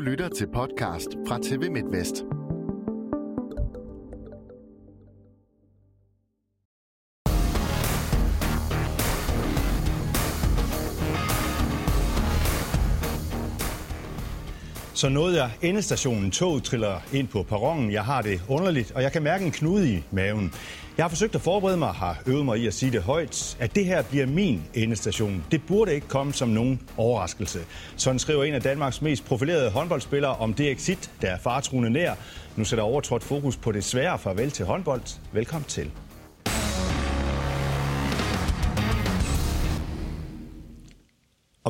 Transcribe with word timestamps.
Du 0.00 0.04
lytter 0.04 0.28
til 0.28 0.46
podcast 0.46 1.08
fra 1.28 1.38
TV 1.42 1.70
MidtVest. 1.70 2.24
Så 15.00 15.08
nåede 15.08 15.42
jeg 15.42 15.50
endestationen. 15.62 16.30
Toget 16.30 16.62
triller 16.62 17.00
ind 17.12 17.28
på 17.28 17.42
perronen. 17.42 17.92
Jeg 17.92 18.04
har 18.04 18.22
det 18.22 18.40
underligt, 18.48 18.92
og 18.92 19.02
jeg 19.02 19.12
kan 19.12 19.22
mærke 19.22 19.44
en 19.44 19.50
knude 19.50 19.92
i 19.92 20.02
maven. 20.10 20.52
Jeg 20.96 21.04
har 21.04 21.08
forsøgt 21.08 21.34
at 21.34 21.40
forberede 21.40 21.76
mig, 21.76 21.88
har 21.88 22.22
øvet 22.26 22.44
mig 22.44 22.58
i 22.58 22.66
at 22.66 22.74
sige 22.74 22.92
det 22.92 23.02
højt, 23.02 23.56
at 23.60 23.74
det 23.74 23.84
her 23.84 24.02
bliver 24.02 24.26
min 24.26 24.62
endestation. 24.74 25.44
Det 25.50 25.62
burde 25.68 25.94
ikke 25.94 26.08
komme 26.08 26.32
som 26.32 26.48
nogen 26.48 26.80
overraskelse. 26.96 27.60
Sådan 27.96 28.18
skriver 28.18 28.44
en 28.44 28.54
af 28.54 28.62
Danmarks 28.62 29.02
mest 29.02 29.24
profilerede 29.24 29.70
håndboldspillere 29.70 30.36
om 30.36 30.54
det 30.54 30.70
exit, 30.70 31.10
der 31.22 31.28
er 31.28 31.38
fartruende 31.38 31.90
nær. 31.90 32.14
Nu 32.56 32.64
sætter 32.64 32.84
overtrådt 32.84 33.24
fokus 33.24 33.56
på 33.56 33.72
det 33.72 33.84
svære 33.84 34.18
farvel 34.18 34.50
til 34.50 34.64
håndbold. 34.64 35.02
Velkommen 35.32 35.64
til. 35.68 35.90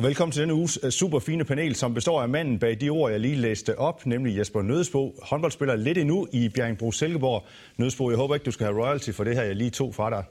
Og 0.01 0.07
velkommen 0.07 0.31
til 0.31 0.41
denne 0.41 0.53
uges 0.53 0.79
øh, 0.83 0.91
super 0.91 1.19
fine 1.19 1.45
panel, 1.45 1.75
som 1.75 1.93
består 1.93 2.21
af 2.21 2.29
manden 2.29 2.59
bag 2.59 2.81
de 2.81 2.89
ord, 2.89 3.11
jeg 3.11 3.19
lige 3.19 3.35
læste 3.35 3.79
op, 3.79 4.05
nemlig 4.05 4.37
Jesper 4.37 4.61
Nødsbo, 4.61 5.19
håndboldspiller 5.23 5.75
lidt 5.75 5.97
endnu 5.97 6.27
i 6.31 6.49
Bjerringbro 6.49 6.91
Silkeborg. 6.91 7.43
Nødsbo, 7.77 8.09
jeg 8.09 8.17
håber 8.17 8.35
ikke, 8.35 8.43
du 8.43 8.51
skal 8.51 8.65
have 8.65 8.83
royalty 8.83 9.11
for 9.11 9.23
det 9.23 9.35
her, 9.35 9.43
jeg 9.43 9.55
lige 9.55 9.69
tog 9.69 9.95
fra 9.95 10.09
dig. 10.09 10.23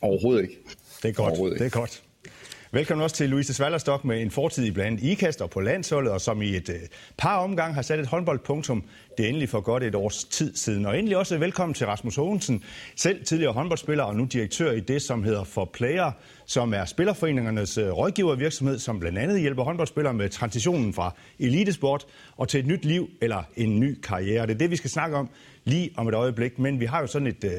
Overhovedet 0.00 0.42
ikke. 0.42 0.58
Det 1.02 1.08
er 1.08 1.12
godt, 1.12 1.58
det 1.58 1.66
er 1.66 1.70
godt. 1.70 2.02
Velkommen 2.70 3.04
også 3.04 3.16
til 3.16 3.30
Louise 3.30 3.54
Svallerstok 3.54 4.04
med 4.04 4.22
en 4.22 4.30
fortid 4.30 4.64
i 4.64 4.70
blandt 4.70 5.02
IKAST 5.02 5.42
og 5.42 5.50
på 5.50 5.60
landsholdet, 5.60 6.12
og 6.12 6.20
som 6.20 6.42
i 6.42 6.56
et 6.56 6.68
øh, 6.68 6.76
par 7.16 7.36
omgang 7.36 7.74
har 7.74 7.82
sat 7.82 8.00
et 8.00 8.06
håndboldpunktum. 8.06 8.84
Det 9.18 9.24
er 9.24 9.28
endelig 9.28 9.48
for 9.48 9.60
godt 9.60 9.82
et 9.82 9.94
års 9.94 10.24
tid 10.24 10.56
siden. 10.56 10.86
Og 10.86 10.98
endelig 10.98 11.16
også 11.16 11.38
velkommen 11.38 11.74
til 11.74 11.86
Rasmus 11.86 12.16
Hogensen, 12.16 12.64
selv 12.96 13.24
tidligere 13.24 13.52
håndboldspiller 13.52 14.04
og 14.04 14.16
nu 14.16 14.24
direktør 14.24 14.72
i 14.72 14.80
det, 14.80 15.02
som 15.02 15.24
hedder 15.24 15.44
For 15.44 15.70
Player, 15.72 16.12
som 16.46 16.74
er 16.74 16.84
spillerforeningernes 16.84 17.78
øh, 17.78 17.88
rådgivervirksomhed, 17.88 18.78
som 18.78 19.00
blandt 19.00 19.18
andet 19.18 19.40
hjælper 19.40 19.64
håndboldspillere 19.64 20.14
med 20.14 20.28
transitionen 20.28 20.92
fra 20.92 21.14
elitesport 21.38 22.06
og 22.36 22.48
til 22.48 22.60
et 22.60 22.66
nyt 22.66 22.84
liv 22.84 23.08
eller 23.20 23.42
en 23.56 23.80
ny 23.80 24.00
karriere. 24.00 24.46
Det 24.46 24.54
er 24.54 24.58
det, 24.58 24.70
vi 24.70 24.76
skal 24.76 24.90
snakke 24.90 25.16
om 25.16 25.28
lige 25.64 25.90
om 25.96 26.08
et 26.08 26.14
øjeblik. 26.14 26.58
Men 26.58 26.80
vi 26.80 26.84
har 26.84 27.00
jo 27.00 27.06
sådan 27.06 27.28
et, 27.28 27.44
øh, 27.44 27.50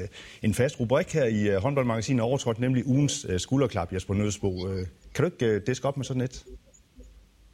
en 0.42 0.54
fast 0.54 0.80
rubrik 0.80 1.14
her 1.14 1.26
i 1.26 1.50
øh, 1.50 1.56
håndboldmagasinet 1.56 2.22
overtrådt, 2.22 2.60
nemlig 2.60 2.88
ugens 2.88 3.28
skulderklap, 3.38 3.94
Jesper 3.94 4.14
Nødsbo. 4.14 4.68
Kan 5.16 5.26
du 5.26 5.26
ikke 5.26 5.60
diske 5.60 5.88
op 5.88 5.98
med 5.98 6.06
sådan 6.06 6.22
et? 6.22 6.44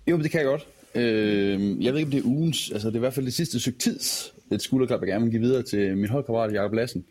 Jo, 0.07 0.17
det 0.17 0.31
kan 0.31 0.39
jeg 0.39 0.47
godt. 0.47 0.67
Øh, 0.95 1.83
jeg 1.83 1.93
ved 1.93 1.99
ikke, 1.99 2.07
om 2.07 2.11
det 2.11 2.19
er 2.19 2.25
ugens, 2.25 2.71
altså 2.71 2.87
det 2.87 2.95
er 2.95 2.99
i 2.99 2.99
hvert 2.99 3.13
fald 3.13 3.25
det 3.25 3.33
sidste 3.33 3.59
stykke 3.59 3.79
tids, 3.79 4.33
et 4.51 4.61
skulderklap, 4.61 4.99
jeg 4.99 5.07
gerne 5.07 5.23
vil 5.23 5.31
give 5.31 5.41
videre 5.41 5.63
til 5.63 5.97
min 5.97 6.09
holdkammerat 6.09 6.53
Jakob 6.53 6.73
Lassen. 6.73 7.05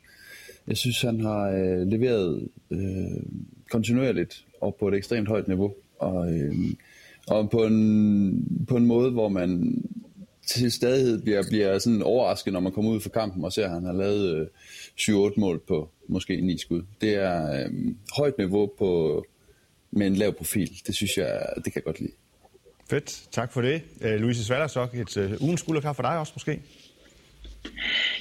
Jeg 0.69 0.77
synes, 0.77 1.03
han 1.03 1.21
har 1.21 1.51
øh, 1.51 1.87
leveret 1.87 2.49
øh, 2.71 3.23
kontinuerligt 3.71 4.47
og 4.61 4.77
på 4.81 4.89
et 4.89 4.95
ekstremt 4.95 5.29
højt 5.29 5.49
niveau. 5.49 5.75
Og, 5.99 6.33
øh, 6.33 6.55
og 7.29 7.51
på, 7.51 7.65
en, 7.65 8.65
på 8.69 8.77
en 8.77 8.87
måde, 8.87 9.11
hvor 9.11 9.29
man 9.29 9.83
til 10.47 10.73
stadighed 10.73 11.23
bliver, 11.23 11.43
bliver 11.49 11.79
sådan 11.79 12.03
overrasket, 12.03 12.53
når 12.53 12.61
man 12.61 12.73
kommer 12.73 12.91
ud 12.91 13.01
fra 13.01 13.11
kampen 13.11 13.45
og 13.45 13.53
ser, 13.53 13.65
at 13.65 13.71
han 13.71 13.85
har 13.85 13.93
lavet 13.93 14.41
øh, 14.41 14.47
7-8 15.01 15.41
mål 15.41 15.61
på 15.69 15.91
måske 16.09 16.41
9 16.41 16.59
skud. 16.59 16.83
Det 17.01 17.15
er 17.15 17.65
øh, 17.65 17.71
højt 18.17 18.39
niveau 18.39 18.71
på, 18.79 19.25
med 19.91 20.07
en 20.07 20.15
lav 20.15 20.33
profil. 20.33 20.71
Det 20.87 20.95
synes 20.95 21.17
jeg, 21.17 21.47
det 21.57 21.65
kan 21.65 21.73
jeg 21.75 21.85
godt 21.85 22.01
lide. 22.01 22.13
Fedt, 22.91 23.29
tak 23.33 23.53
for 23.53 23.61
det. 23.61 23.83
Uh, 24.01 24.11
Louise 24.11 24.45
Svallersok, 24.45 24.95
et 24.95 25.17
uh, 25.17 25.43
ugens 25.43 25.61
skulderklap 25.61 25.97
for 25.97 26.03
dig 26.03 26.19
også 26.19 26.33
måske? 26.37 26.61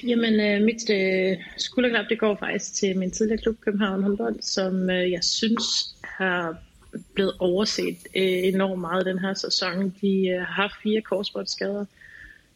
Jamen, 0.06 0.40
øh, 0.40 0.62
mit 0.62 0.90
øh, 0.90 1.36
skulderklap, 1.58 2.04
det 2.08 2.18
går 2.18 2.36
faktisk 2.36 2.74
til 2.74 2.98
min 2.98 3.10
tidligere 3.10 3.42
klub, 3.42 3.60
København 3.60 4.02
Håndbold, 4.02 4.42
som 4.42 4.90
øh, 4.90 5.10
jeg 5.10 5.24
synes 5.24 5.64
har 6.04 6.56
blevet 7.14 7.32
overset 7.38 7.96
øh, 8.16 8.22
enormt 8.22 8.80
meget 8.80 9.06
den 9.06 9.18
her 9.18 9.34
sæson. 9.34 9.94
De 10.00 10.28
øh, 10.28 10.38
har 10.38 10.62
haft 10.62 10.74
fire 10.82 11.00
korsbåndsskader. 11.00 11.84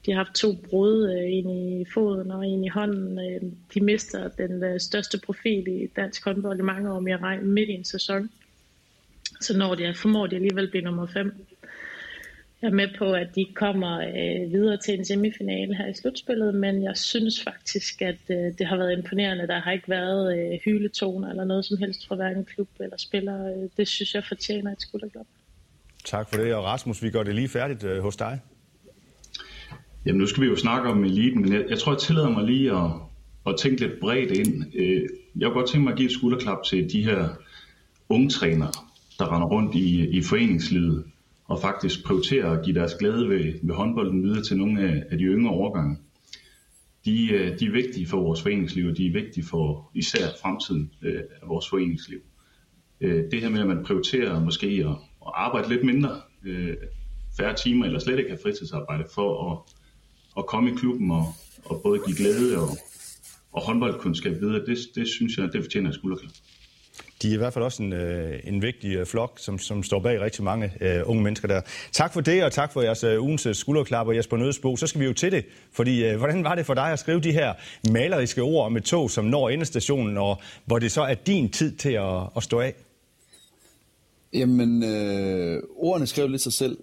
De 0.07 0.13
har 0.13 0.25
haft 0.25 0.35
to 0.35 0.53
brud, 0.53 1.11
øh, 1.11 1.33
en 1.33 1.81
i 1.81 1.85
foden 1.95 2.31
og 2.31 2.47
en 2.47 2.65
i 2.65 2.69
hånden. 2.69 3.19
Øh, 3.19 3.41
de 3.75 3.81
mister 3.81 4.29
den 4.29 4.65
øh, 4.65 4.81
største 4.81 5.19
profil 5.19 5.69
i 5.69 5.87
dansk 5.97 6.25
håndbold 6.25 6.59
i 6.59 6.63
mange 6.63 6.93
år, 6.93 7.01
med 7.01 7.23
regn 7.23 7.47
midt 7.47 7.69
i 7.69 7.73
en 7.73 7.85
sæson. 7.85 8.31
Så 9.41 9.57
når 9.57 9.75
de, 9.75 9.95
formår 9.95 10.27
de 10.27 10.37
alligevel 10.37 10.71
blive 10.71 10.85
nummer 10.85 11.07
5. 11.07 11.47
Jeg 12.63 12.69
er 12.69 12.75
med 12.75 12.89
på, 12.99 13.13
at 13.13 13.35
de 13.35 13.47
kommer 13.55 13.99
øh, 13.99 14.53
videre 14.53 14.77
til 14.77 14.99
en 14.99 15.05
semifinale 15.05 15.75
her 15.75 15.87
i 15.87 15.95
slutspillet, 15.95 16.55
men 16.55 16.83
jeg 16.83 16.97
synes 16.97 17.43
faktisk, 17.43 18.03
at 18.03 18.21
øh, 18.31 18.37
det 18.59 18.67
har 18.67 18.77
været 18.77 18.99
imponerende. 18.99 19.47
Der 19.47 19.61
har 19.61 19.73
ikke 19.73 19.89
været 19.89 20.39
øh, 20.39 20.59
hyletoner 20.65 21.31
eller 21.31 21.45
noget 21.45 21.65
som 21.65 21.79
helst 21.79 22.09
fra 22.09 22.15
hverken 22.15 22.45
klub 22.45 22.69
eller 22.81 22.97
spiller. 22.97 23.47
Øh, 23.47 23.69
det 23.77 23.89
synes 23.89 24.15
jeg 24.15 24.25
fortjener 24.29 24.73
et 24.73 24.83
skulderklap. 24.83 25.27
Tak 26.05 26.29
for 26.29 26.37
det, 26.37 26.55
og 26.55 26.65
Rasmus, 26.65 27.03
vi 27.03 27.11
gør 27.11 27.23
det 27.23 27.35
lige 27.35 27.49
færdigt 27.49 27.85
øh, 27.85 28.03
hos 28.03 28.17
dig. 28.17 28.41
Jamen 30.07 30.19
nu 30.19 30.27
skal 30.27 30.43
vi 30.43 30.49
jo 30.49 30.57
snakke 30.57 30.89
om 30.89 31.05
eliten, 31.05 31.43
men 31.43 31.53
jeg, 31.53 31.65
jeg 31.69 31.79
tror, 31.79 31.93
jeg 31.93 32.01
tillader 32.01 32.29
mig 32.29 32.45
lige 32.45 32.71
at, 32.73 32.91
at 33.47 33.55
tænke 33.59 33.81
lidt 33.81 34.01
bredt 34.01 34.31
ind. 34.31 34.75
Øh, 34.75 35.09
jeg 35.37 35.47
kunne 35.47 35.61
godt 35.61 35.71
tænke 35.71 35.85
mig 35.85 35.93
at 35.93 35.99
give 35.99 36.07
et 36.07 36.13
skulderklap 36.13 36.59
til 36.65 36.93
de 36.93 37.05
her 37.05 37.29
unge 38.09 38.29
trænere, 38.29 38.73
der 39.19 39.35
render 39.35 39.49
rundt 39.49 39.75
i, 39.75 40.09
i 40.09 40.23
foreningslivet 40.23 41.05
og 41.49 41.61
faktisk 41.61 42.05
prioriterer 42.05 42.51
at 42.51 42.65
give 42.65 42.75
deres 42.75 42.95
glæde 42.95 43.29
ved, 43.29 43.55
ved 43.63 43.75
håndbolden 43.75 44.23
videre 44.23 44.43
til 44.43 44.57
nogle 44.57 44.89
af, 44.89 45.03
af 45.11 45.19
de 45.19 45.25
yngre 45.25 45.51
årgange. 45.51 45.99
De, 47.05 47.33
øh, 47.33 47.59
de 47.59 47.67
er 47.67 47.73
vigtige 47.73 48.07
for 48.07 48.21
vores 48.21 48.43
foreningsliv, 48.43 48.87
og 48.87 48.97
de 48.97 49.07
er 49.07 49.13
vigtige 49.13 49.45
for 49.45 49.91
især 49.95 50.27
fremtiden 50.43 50.91
øh, 51.03 51.23
af 51.43 51.49
vores 51.49 51.69
foreningsliv. 51.69 52.19
Øh, 53.01 53.25
det 53.31 53.41
her 53.41 53.49
med, 53.49 53.61
at 53.61 53.67
man 53.67 53.85
prioriterer 53.85 54.41
måske 54.41 54.67
at, 54.67 54.97
at 55.27 55.33
arbejde 55.35 55.69
lidt 55.69 55.85
mindre, 55.85 56.21
øh, 56.45 56.77
færre 57.37 57.55
timer 57.55 57.87
eller 57.87 57.99
slet 57.99 58.19
ikke 58.19 58.31
have 58.31 58.41
fritidsarbejde 58.43 59.05
for 59.15 59.53
at, 59.53 59.59
at 60.39 60.47
komme 60.47 60.71
i 60.71 60.75
klubben 60.75 61.11
og, 61.11 61.27
og 61.65 61.81
både 61.83 62.01
give 62.07 62.17
glæde 62.17 62.59
og, 62.59 62.69
og 63.53 63.63
håndboldkundskab 63.63 64.41
videre, 64.41 64.67
det, 64.67 64.79
det 64.95 65.09
synes 65.09 65.39
jeg, 65.39 65.53
det 65.53 65.63
fortjener 65.65 65.89
et 65.89 65.95
skulderklap 65.95 66.33
de 67.23 67.29
er 67.29 67.35
i 67.35 67.37
hvert 67.37 67.53
fald 67.53 67.65
også 67.65 67.83
en, 67.83 67.93
øh, 67.93 68.41
en 68.45 68.63
vigtig 68.63 68.95
øh, 68.95 69.07
flok, 69.07 69.39
som, 69.39 69.59
som 69.59 69.83
står 69.83 70.01
bag 70.01 70.21
rigtig 70.21 70.45
mange 70.45 70.73
øh, 70.81 71.03
unge 71.05 71.23
mennesker 71.23 71.49
der. 71.49 71.61
Tak 71.93 72.13
for 72.13 72.21
det, 72.21 72.45
og 72.45 72.53
tak 72.53 72.73
for 72.73 72.83
jeres 72.83 73.05
øh, 73.05 73.23
ugens 73.23 73.47
øh, 73.47 73.55
skulderklapper, 73.55 74.13
Jesper 74.13 74.37
Nødsbo. 74.37 74.77
Så 74.77 74.87
skal 74.87 75.01
vi 75.01 75.07
jo 75.07 75.13
til 75.13 75.33
det, 75.33 75.45
fordi 75.73 76.05
øh, 76.05 76.17
hvordan 76.19 76.45
var 76.45 76.55
det 76.55 76.67
for 76.67 76.75
dig 76.75 76.93
at 76.93 76.99
skrive 76.99 77.21
de 77.21 77.33
her 77.33 77.55
maleriske 77.91 78.43
ord 78.43 78.67
om 78.67 78.77
et 78.77 78.85
tog, 78.85 79.11
som 79.11 79.25
når 79.25 79.49
endestationen, 79.49 80.19
og 80.19 80.41
hvor 80.65 80.79
det 80.79 80.93
så 80.93 81.03
er 81.03 81.15
din 81.15 81.51
tid 81.51 81.77
til 81.77 81.93
at, 81.93 82.23
at 82.37 82.43
stå 82.43 82.61
af? 82.61 82.75
Jamen, 84.33 84.83
øh, 84.83 85.63
ordene 85.77 86.07
skrev 86.07 86.29
lidt 86.29 86.43
sig 86.43 86.53
selv. 86.53 86.79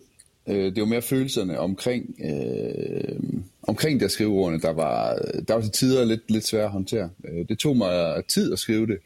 Øh, 0.47 0.75
det 0.75 0.79
var 0.79 0.87
mere 0.87 1.01
følelserne 1.01 1.59
omkring, 1.59 2.15
øh, 2.25 3.19
omkring 3.63 3.99
det 3.99 4.05
at 4.05 4.11
skrive 4.11 4.31
ordene, 4.31 4.59
der 4.59 4.73
var, 4.73 5.19
der 5.47 5.53
var 5.53 5.61
til 5.61 5.71
tider 5.71 6.05
lidt, 6.05 6.31
lidt 6.31 6.47
svære 6.47 6.63
at 6.63 6.71
håndtere. 6.71 7.09
Øh, 7.27 7.47
det 7.49 7.59
tog 7.59 7.77
mig 7.77 8.23
tid 8.27 8.53
at 8.53 8.59
skrive 8.59 8.87
det, 8.87 8.97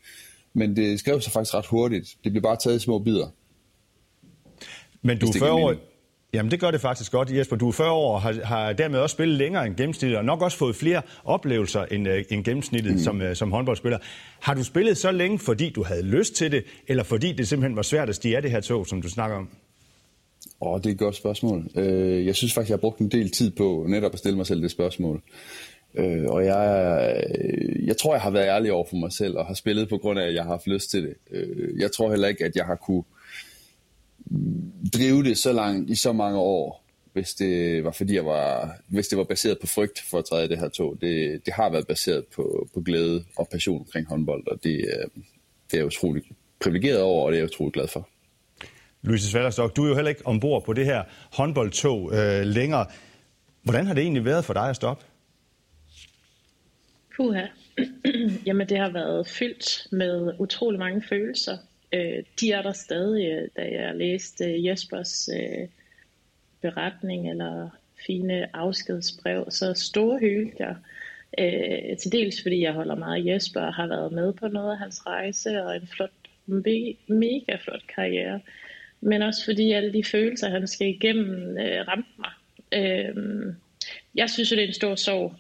men 0.58 0.76
det 0.76 1.00
skrev 1.00 1.22
sig 1.22 1.34
faktisk 1.34 1.56
ret 1.56 1.66
hurtigt. 1.66 2.18
Det 2.24 2.32
blev 2.32 2.42
bare 2.42 2.58
taget 2.64 2.76
i 2.76 2.80
små 2.80 3.00
bidder. 3.00 3.28
Men 5.02 5.20
du 5.20 5.28
er 5.28 5.40
40 5.40 5.52
år... 5.52 5.76
Jamen 6.34 6.52
det 6.52 6.60
gør 6.60 6.72
det 6.72 6.82
faktisk 6.82 7.12
godt, 7.12 7.32
Jesper. 7.32 7.56
Du 7.56 7.68
er 7.68 7.72
40 7.72 7.92
år 7.92 8.14
og 8.14 8.22
har, 8.22 8.34
har 8.44 8.74
dermed 8.74 9.00
også 9.00 9.14
spillet 9.14 9.38
længere 9.38 9.66
end 9.68 9.76
gennemsnittet, 9.76 10.18
og 10.18 10.26
nok 10.26 10.42
også 10.42 10.58
fået 10.58 10.76
flere 10.76 11.02
oplevelser 11.24 11.86
end, 11.86 12.08
uh, 12.08 12.14
end 12.30 12.44
gennemsnittet 12.44 12.94
mm. 12.94 13.00
som, 13.00 13.22
uh, 13.22 13.34
som 13.34 13.52
håndboldspiller. 13.52 13.98
Har 14.40 14.54
du 14.54 14.64
spillet 14.64 14.98
så 14.98 15.12
længe, 15.12 15.40
fordi 15.40 15.70
du 15.70 15.84
havde 15.84 16.02
lyst 16.02 16.34
til 16.34 16.52
det, 16.52 16.64
eller 16.88 17.04
fordi 17.04 17.32
det 17.32 17.48
simpelthen 17.48 17.76
var 17.76 17.82
svært 17.82 18.10
at 18.10 18.16
stige 18.16 18.36
af 18.36 18.42
det 18.42 18.52
her 18.52 18.60
tog, 18.60 18.88
som 18.88 19.02
du 19.02 19.10
snakker 19.10 19.38
om? 19.38 19.50
Åh, 20.62 20.72
oh, 20.74 20.80
det 20.80 20.86
er 20.86 20.92
et 20.92 21.00
godt 21.00 21.16
spørgsmål. 21.16 21.70
Uh, 21.76 22.26
jeg 22.26 22.36
synes 22.36 22.54
faktisk, 22.54 22.70
jeg 22.70 22.76
har 22.76 22.82
brugt 22.82 23.00
en 23.00 23.12
del 23.12 23.32
tid 23.32 23.52
på 23.52 23.86
netop 23.90 24.14
at 24.14 24.20
stille 24.20 24.38
mig 24.38 24.48
selv 24.48 24.62
det 24.62 24.72
spørgsmål. 24.72 25.22
Øh, 25.96 26.26
og 26.26 26.46
jeg, 26.46 27.16
øh, 27.40 27.88
jeg 27.88 27.98
tror, 27.98 28.14
jeg 28.14 28.22
har 28.22 28.32
været 28.32 28.48
ærlig 28.48 28.72
over 28.72 28.86
for 28.90 28.96
mig 28.96 29.12
selv, 29.12 29.38
og 29.38 29.46
har 29.46 29.54
spillet 29.54 29.90
på 29.90 29.98
grund 29.98 30.20
af, 30.20 30.28
at 30.28 30.34
jeg 30.34 30.44
har 30.44 30.52
haft 30.52 30.68
lyst 30.68 30.90
til 30.90 31.04
det. 31.04 31.16
Øh, 31.32 31.80
jeg 31.80 31.92
tror 31.92 32.10
heller 32.10 32.28
ikke, 32.28 32.46
at 32.46 32.56
jeg 32.56 32.66
har 32.66 32.76
kunne 32.76 33.04
drive 34.94 35.24
det 35.24 35.38
så 35.38 35.54
langt 35.54 35.90
i 35.90 35.96
så 35.96 36.12
mange 36.12 36.40
år, 36.40 36.84
hvis 37.14 37.34
det 37.34 37.84
var 37.84 37.92
fordi 37.92 38.16
jeg 38.16 38.26
var, 38.26 38.78
hvis 38.88 39.08
det 39.08 39.18
var 39.18 39.24
baseret 39.24 39.60
på 39.60 39.68
frygt 39.68 40.00
for 40.10 40.18
at 40.18 40.26
træde 40.26 40.50
det 40.50 40.60
her 40.60 40.70
tog. 40.70 40.98
Det, 41.02 41.46
det 41.46 41.54
har 41.54 41.70
været 41.70 41.88
baseret 41.88 42.26
på, 42.36 42.68
på 42.74 42.82
glæde 42.82 43.24
og 43.38 43.48
passion 43.52 43.80
omkring 43.80 44.08
håndbold, 44.08 44.48
og 44.48 44.64
det, 44.64 44.76
øh, 44.76 45.22
det 45.72 45.74
er 45.74 45.78
jeg 45.78 45.86
utroligt 45.86 46.26
privilegeret 46.60 47.02
over, 47.02 47.26
og 47.26 47.32
det 47.32 47.38
er 47.38 47.42
jeg 47.42 47.50
utrolig 47.50 47.74
glad 47.74 47.88
for. 47.88 48.10
Louise 49.02 49.30
Svallerstok, 49.30 49.76
du 49.76 49.84
er 49.84 49.90
jo 49.90 49.96
heller 49.96 50.10
ikke 50.10 50.28
ombord 50.28 50.66
på 50.66 50.74
det 50.74 50.86
her 50.86 51.04
håndboldtog 51.34 52.12
øh, 52.14 52.42
længere. 52.46 52.86
Hvordan 53.64 53.86
har 53.86 53.94
det 53.94 54.02
egentlig 54.02 54.26
været 54.26 54.46
for 54.46 54.54
dig 54.54 54.70
at 54.70 54.76
stoppe? 54.76 55.06
Puha. 57.18 57.46
Jamen 58.48 58.70
det 58.70 58.78
har 58.78 58.90
været 58.90 59.28
fyldt 59.28 59.88
med 59.92 60.34
utrolig 60.40 60.80
mange 60.80 61.02
følelser. 61.02 61.58
Øh, 61.94 62.24
de 62.40 62.52
er 62.52 62.62
der 62.62 62.74
stadig, 62.74 63.26
øh, 63.26 63.48
da 63.56 63.62
jeg 63.62 63.96
læste 63.96 64.46
øh, 64.46 64.66
Jespers 64.66 65.30
øh, 65.34 65.68
beretning 66.62 67.30
eller 67.30 67.70
fine 68.08 68.56
afskedsbrev. 68.56 69.46
Så 69.50 69.74
store 69.74 70.20
hyldte 70.20 70.56
jeg. 70.60 70.76
Øh, 71.40 71.98
til 71.98 72.12
dels 72.12 72.42
fordi 72.42 72.62
jeg 72.62 72.74
holder 72.74 72.96
meget 72.96 73.22
af 73.22 73.34
Jesper 73.34 73.62
og 73.62 73.74
har 73.74 73.88
været 73.88 74.12
med 74.12 74.34
på 74.34 74.48
noget 74.48 74.72
af 74.72 74.78
hans 74.78 75.06
rejse 75.06 75.64
og 75.64 75.76
en 75.76 75.88
flot, 75.88 76.12
mega 77.08 77.56
flot 77.60 77.88
karriere. 77.96 78.42
Men 79.02 79.22
også 79.22 79.46
fordi 79.46 79.72
alle 79.72 79.94
de 79.94 80.04
følelser, 80.04 80.50
han 80.50 80.68
skal 80.68 80.88
igennem, 80.88 81.58
øh, 81.58 81.88
ramte 81.88 82.10
mig. 82.18 82.32
Øh, 82.74 83.16
jeg 84.16 84.30
synes, 84.30 84.50
det 84.50 84.60
er 84.60 84.68
en 84.68 84.74
stor 84.74 84.96
sorg. 84.96 85.36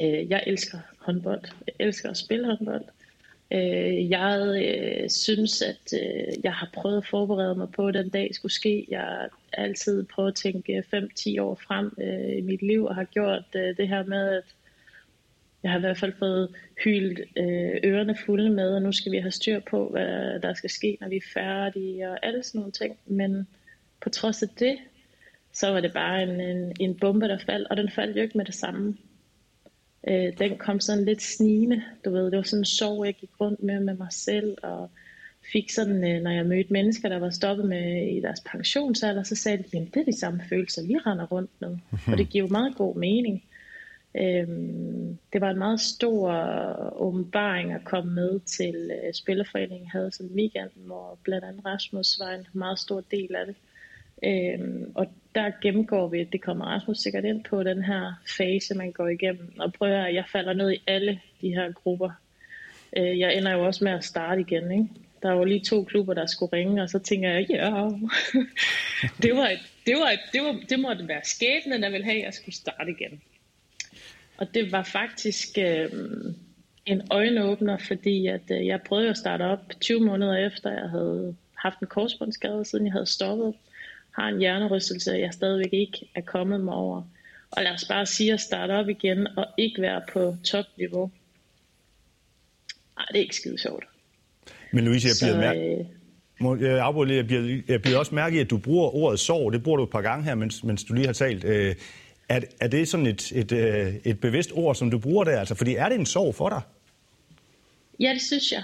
Øh, 0.00 0.30
jeg 0.30 0.44
elsker 0.46 0.78
håndbold. 0.98 1.40
Jeg 1.66 1.86
elsker 1.86 2.10
at 2.10 2.16
spille 2.16 2.46
håndbold. 2.46 2.84
Øh, 3.52 4.10
jeg 4.10 4.62
øh, 4.66 5.10
synes, 5.10 5.62
at 5.62 5.92
øh, 5.94 6.44
jeg 6.44 6.54
har 6.54 6.70
prøvet 6.74 6.96
at 6.96 7.06
forberede 7.06 7.54
mig 7.54 7.68
på, 7.70 7.86
at 7.86 7.94
den 7.94 8.08
dag 8.08 8.34
skulle 8.34 8.52
ske. 8.52 8.86
Jeg 8.90 9.00
har 9.00 9.28
altid 9.52 10.04
prøvet 10.04 10.28
at 10.28 10.34
tænke 10.34 10.84
5-10 10.94 11.40
år 11.40 11.54
frem 11.54 11.92
øh, 12.00 12.38
i 12.38 12.40
mit 12.40 12.62
liv, 12.62 12.84
og 12.84 12.94
har 12.94 13.04
gjort 13.04 13.44
øh, 13.54 13.76
det 13.76 13.88
her 13.88 14.04
med, 14.04 14.28
at 14.28 14.44
jeg 15.62 15.70
har 15.70 15.78
i 15.78 15.80
hvert 15.80 15.98
fald 15.98 16.12
fået 16.18 16.48
hyldt 16.84 17.20
øh, 17.36 17.90
ørerne 17.90 18.16
fulde 18.26 18.50
med, 18.50 18.74
og 18.74 18.82
nu 18.82 18.92
skal 18.92 19.12
vi 19.12 19.18
have 19.18 19.30
styr 19.30 19.60
på, 19.70 19.88
hvad 19.88 20.40
der 20.40 20.54
skal 20.54 20.70
ske, 20.70 20.98
når 21.00 21.08
vi 21.08 21.16
er 21.16 21.30
færdige, 21.34 22.10
og 22.10 22.26
alle 22.26 22.42
sådan 22.42 22.58
nogle 22.58 22.72
ting. 22.72 22.98
Men 23.06 23.48
på 24.00 24.08
trods 24.08 24.42
af 24.42 24.48
det, 24.58 24.76
så 25.52 25.72
var 25.72 25.80
det 25.80 25.92
bare 25.92 26.22
en, 26.22 26.40
en, 26.40 26.72
en 26.80 26.98
bombe, 26.98 27.28
der 27.28 27.38
faldt, 27.38 27.68
og 27.68 27.76
den 27.76 27.90
faldt 27.90 28.16
jo 28.16 28.22
ikke 28.22 28.38
med 28.38 28.44
det 28.44 28.54
samme. 28.54 28.96
Øh, 30.08 30.38
den 30.38 30.58
kom 30.58 30.80
sådan 30.80 31.04
lidt 31.04 31.22
snigende, 31.22 31.82
du 32.04 32.10
ved, 32.10 32.24
det 32.24 32.36
var 32.36 32.42
sådan 32.42 32.60
en 32.60 32.64
sorg, 32.64 33.06
jeg 33.06 33.14
gik 33.14 33.30
rundt 33.40 33.62
med 33.62 33.80
med 33.80 33.94
mig 33.94 34.12
selv, 34.12 34.56
og 34.62 34.90
fik 35.52 35.70
sådan, 35.70 36.04
øh, 36.04 36.22
når 36.22 36.30
jeg 36.30 36.46
mødte 36.46 36.72
mennesker, 36.72 37.08
der 37.08 37.18
var 37.18 37.30
stoppet 37.30 37.68
med 37.68 38.16
i 38.16 38.20
deres 38.20 38.40
pensionsalder, 38.40 39.22
så 39.22 39.36
sagde 39.36 39.58
de, 39.58 39.64
jamen 39.74 39.90
det 39.94 40.00
er 40.00 40.04
de 40.04 40.20
samme 40.20 40.42
følelser, 40.48 40.86
vi 40.86 40.96
render 40.96 41.26
rundt 41.26 41.50
med. 41.60 41.76
Og 42.06 42.18
det 42.18 42.28
giver 42.28 42.44
jo 42.44 42.52
meget 42.52 42.76
god 42.76 42.96
mening. 42.96 43.44
Øhm, 44.16 45.18
det 45.32 45.40
var 45.40 45.50
en 45.50 45.58
meget 45.58 45.80
stor 45.80 46.32
åbenbaring 47.02 47.72
at 47.72 47.84
komme 47.84 48.14
med 48.14 48.40
til 48.40 48.90
øh, 49.04 49.14
Spillerforeningen 49.14 49.88
havde 49.88 50.10
sådan 50.10 50.30
en 50.30 50.36
weekend, 50.36 50.70
hvor 50.74 51.18
blandt 51.22 51.44
andet 51.44 51.64
Rasmus 51.64 52.20
var 52.20 52.30
en 52.30 52.46
meget 52.52 52.78
stor 52.78 53.00
del 53.10 53.34
af 53.34 53.46
det. 53.46 53.56
Øhm, 54.22 54.92
og 54.94 55.06
der 55.34 55.50
gennemgår 55.62 56.08
vi, 56.08 56.24
det 56.24 56.42
kommer 56.42 56.64
Rasmus 56.64 56.98
sikkert 56.98 57.24
ind 57.24 57.44
på, 57.44 57.62
den 57.62 57.84
her 57.84 58.12
fase, 58.38 58.74
man 58.74 58.92
går 58.92 59.08
igennem. 59.08 59.52
Og 59.58 59.72
prøver, 59.72 60.04
at 60.04 60.14
jeg 60.14 60.24
falder 60.32 60.52
ned 60.52 60.72
i 60.72 60.82
alle 60.86 61.20
de 61.40 61.48
her 61.48 61.72
grupper. 61.72 62.10
Øh, 62.96 63.18
jeg 63.18 63.36
ender 63.36 63.52
jo 63.52 63.66
også 63.66 63.84
med 63.84 63.92
at 63.92 64.04
starte 64.04 64.40
igen, 64.40 64.72
ikke? 64.72 64.86
Der 65.22 65.32
var 65.32 65.44
lige 65.44 65.60
to 65.60 65.84
klubber, 65.84 66.14
der 66.14 66.26
skulle 66.26 66.52
ringe, 66.52 66.82
og 66.82 66.90
så 66.90 66.98
tænker 66.98 67.30
jeg, 67.30 67.50
ja, 67.50 67.88
det, 69.22 69.36
var 69.36 69.48
et, 69.48 69.58
det, 69.86 69.94
var 69.94 70.10
et, 70.10 70.20
det, 70.32 70.42
var, 70.42 70.60
det 70.68 70.80
måtte 70.80 71.08
være 71.08 71.20
skæbnen, 71.24 71.82
der 71.82 71.90
ville 71.90 72.04
have, 72.04 72.18
at 72.18 72.24
jeg 72.24 72.34
skulle 72.34 72.54
starte 72.54 72.90
igen. 72.90 73.20
Og 74.36 74.54
det 74.54 74.72
var 74.72 74.82
faktisk 74.82 75.58
øh, 75.58 75.90
en 76.86 77.02
øjenåbner, 77.10 77.76
fordi 77.76 78.26
at, 78.26 78.50
øh, 78.50 78.66
jeg 78.66 78.82
prøvede 78.82 79.10
at 79.10 79.16
starte 79.16 79.42
op 79.42 79.80
20 79.80 80.00
måneder 80.00 80.46
efter, 80.46 80.70
jeg 80.70 80.90
havde 80.90 81.36
haft 81.54 81.80
en 81.80 81.86
korsbåndsskade, 81.86 82.64
siden 82.64 82.86
jeg 82.86 82.92
havde 82.92 83.06
stoppet 83.06 83.54
har 84.12 84.28
en 84.28 84.38
hjernerystelse, 84.38 85.12
jeg 85.12 85.32
stadigvæk 85.32 85.72
ikke 85.72 86.10
er 86.14 86.20
kommet 86.20 86.60
mig 86.60 86.74
over. 86.74 87.02
Og 87.50 87.62
lad 87.62 87.72
os 87.72 87.84
bare 87.84 88.06
sige 88.06 88.32
at 88.32 88.40
starte 88.40 88.72
op 88.72 88.88
igen 88.88 89.26
og 89.36 89.46
ikke 89.58 89.82
være 89.82 90.02
på 90.12 90.36
topniveau. 90.44 91.10
Nej, 92.96 93.06
det 93.08 93.16
er 93.16 93.20
ikke 93.22 93.36
skide 93.36 93.58
sjovt. 93.58 93.84
Men 94.72 94.84
Louise, 94.84 95.08
jeg 95.08 95.14
bliver 95.20 95.40
mærke... 95.40 95.60
Øh, 95.60 96.62
jeg 96.62 96.78
afbryde 96.78 97.14
Jeg 97.14 97.26
bliver, 97.26 97.62
jeg 97.68 97.82
bliver 97.82 97.98
også 97.98 98.14
mærke 98.14 98.40
at 98.40 98.50
du 98.50 98.58
bruger 98.58 98.94
ordet 98.94 99.20
sorg. 99.20 99.52
Det 99.52 99.62
bruger 99.62 99.76
du 99.76 99.84
et 99.84 99.90
par 99.90 100.02
gange 100.02 100.24
her, 100.24 100.34
mens, 100.34 100.64
mens 100.64 100.84
du 100.84 100.94
lige 100.94 101.06
har 101.06 101.12
talt. 101.12 101.44
Øh, 101.44 101.74
er, 102.28 102.40
er 102.60 102.68
det 102.68 102.88
sådan 102.88 103.06
et, 103.06 103.32
et, 103.32 103.52
øh, 103.52 103.94
et 104.04 104.20
bevidst 104.20 104.52
ord, 104.54 104.74
som 104.74 104.90
du 104.90 104.98
bruger 104.98 105.24
der? 105.24 105.38
Altså, 105.38 105.54
fordi 105.54 105.74
er 105.74 105.88
det 105.88 105.98
en 105.98 106.06
sorg 106.06 106.34
for 106.34 106.48
dig? 106.48 106.60
Ja, 108.00 108.10
det 108.14 108.22
synes 108.22 108.52
jeg. 108.52 108.62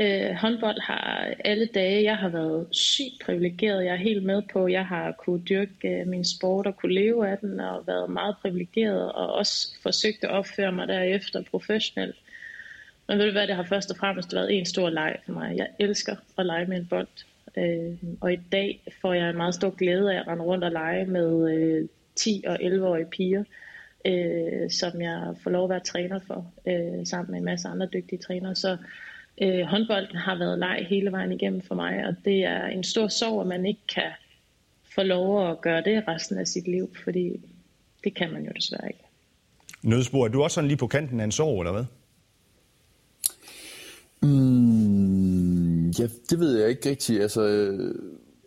Øh, 0.00 0.34
håndbold 0.34 0.80
har 0.80 1.34
alle 1.44 1.66
dage, 1.66 2.02
jeg 2.02 2.16
har 2.16 2.28
været 2.28 2.66
sygt 2.70 3.22
privilegeret. 3.24 3.84
Jeg 3.84 3.92
er 3.92 3.96
helt 3.96 4.22
med 4.22 4.42
på, 4.52 4.68
jeg 4.68 4.86
har 4.86 5.12
kunne 5.12 5.42
dyrke 5.42 5.88
øh, 5.88 6.06
min 6.06 6.24
sport 6.24 6.66
og 6.66 6.76
kunne 6.76 6.94
leve 6.94 7.28
af 7.28 7.38
den 7.38 7.60
og 7.60 7.86
været 7.86 8.10
meget 8.10 8.36
privilegeret 8.42 9.12
og 9.12 9.32
også 9.32 9.68
forsøgt 9.82 10.24
at 10.24 10.30
opføre 10.30 10.72
mig 10.72 10.88
derefter 10.88 11.42
professionelt. 11.50 12.16
Men 13.08 13.18
ved 13.18 13.26
du 13.26 13.32
hvad, 13.32 13.46
det 13.46 13.56
har 13.56 13.62
først 13.62 13.90
og 13.90 13.96
fremmest 13.96 14.34
været 14.34 14.58
en 14.58 14.66
stor 14.66 14.90
leg 14.90 15.16
for 15.26 15.32
mig. 15.32 15.56
Jeg 15.56 15.68
elsker 15.78 16.16
at 16.38 16.46
lege 16.46 16.66
med 16.66 16.76
en 16.76 16.86
bold. 16.86 17.08
Øh, 17.56 17.96
og 18.20 18.32
i 18.32 18.40
dag 18.52 18.82
får 19.00 19.12
jeg 19.12 19.30
en 19.30 19.36
meget 19.36 19.54
stor 19.54 19.70
glæde 19.70 20.14
af 20.14 20.20
at 20.20 20.26
rende 20.28 20.44
rundt 20.44 20.64
og 20.64 20.72
lege 20.72 21.06
med 21.06 21.52
øh, 21.54 21.88
10 22.16 22.44
og 22.46 22.54
11-årige 22.62 23.06
piger, 23.06 23.44
øh, 24.06 24.70
som 24.70 25.00
jeg 25.00 25.34
får 25.42 25.50
lov 25.50 25.64
at 25.64 25.70
være 25.70 25.80
træner 25.80 26.18
for, 26.26 26.52
øh, 26.66 27.06
sammen 27.06 27.30
med 27.30 27.38
en 27.38 27.44
masse 27.44 27.68
andre 27.68 27.86
dygtige 27.86 28.18
trænere. 28.18 28.54
Så 28.54 28.76
øh, 29.42 29.66
håndbolden 29.66 30.16
har 30.16 30.38
været 30.38 30.58
leg 30.58 30.86
hele 30.88 31.12
vejen 31.12 31.32
igennem 31.32 31.62
for 31.62 31.74
mig, 31.74 32.06
og 32.06 32.14
det 32.24 32.44
er 32.44 32.66
en 32.66 32.84
stor 32.84 33.08
sorg, 33.08 33.40
at 33.40 33.46
man 33.46 33.66
ikke 33.66 33.86
kan 33.94 34.10
få 34.94 35.02
lov 35.02 35.50
at 35.50 35.60
gøre 35.60 35.82
det 35.82 36.04
resten 36.08 36.38
af 36.38 36.46
sit 36.46 36.68
liv, 36.68 36.90
fordi 37.04 37.40
det 38.04 38.14
kan 38.14 38.32
man 38.32 38.44
jo 38.44 38.50
desværre 38.56 38.88
ikke. 38.88 39.04
Nødspor, 39.82 40.24
er 40.24 40.28
du 40.28 40.42
også 40.42 40.54
sådan 40.54 40.68
lige 40.68 40.78
på 40.78 40.86
kanten 40.86 41.20
af 41.20 41.24
en 41.24 41.32
sorg, 41.32 41.60
eller 41.60 41.72
hvad? 41.72 41.84
Mm, 44.22 45.90
ja, 45.90 46.08
det 46.30 46.40
ved 46.40 46.58
jeg 46.58 46.68
ikke 46.68 46.90
rigtigt. 46.90 47.22
Altså, 47.22 47.42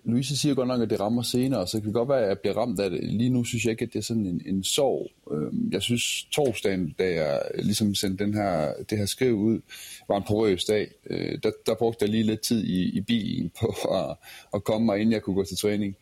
Louise 0.04 0.38
siger 0.38 0.56
godt 0.56 0.68
nok, 0.68 0.82
at 0.82 0.90
det 0.90 1.00
rammer 1.00 1.22
senere, 1.22 1.68
så 1.68 1.78
det 1.78 1.84
kan 1.84 1.94
godt 1.94 2.10
være, 2.10 2.22
at 2.22 2.28
jeg 2.28 2.40
bliver 2.40 2.58
ramt 2.58 2.80
af 2.80 2.90
det. 2.90 3.04
Lige 3.04 3.30
nu 3.30 3.44
synes 3.44 3.66
jeg 3.66 3.72
ikke, 3.72 3.86
at 3.86 3.94
det 3.94 4.00
er 4.00 4.04
sådan 4.04 4.26
en, 4.26 4.42
en 4.46 4.64
sorg. 4.64 5.08
Øhm, 5.34 5.70
jeg 5.72 5.82
synes, 5.82 6.24
torsdagen, 6.32 6.96
da 7.00 7.14
jeg 7.14 7.42
ligesom 7.56 7.96
sendte 7.96 8.24
den 8.24 8.34
her, 8.34 8.74
det 8.90 8.98
her 8.98 9.06
skriv 9.06 9.34
ud, 9.34 9.60
var 10.08 10.18
en 10.18 10.24
porøs 10.28 10.66
dag. 10.66 10.92
Øh, 11.10 11.40
der, 11.44 11.52
der 11.66 11.76
brugte 11.76 12.04
jeg 12.04 12.10
lige 12.10 12.24
lidt 12.24 12.42
tid 12.42 12.64
i, 12.64 12.98
i 12.98 13.02
bilen 13.02 13.52
på 13.60 13.76
at, 13.92 14.16
at 14.54 14.64
komme 14.64 14.86
mig, 14.86 15.00
inden 15.00 15.14
jeg 15.14 15.22
kunne 15.22 15.36
gå 15.36 15.44
til 15.44 15.58
træning. 15.58 15.96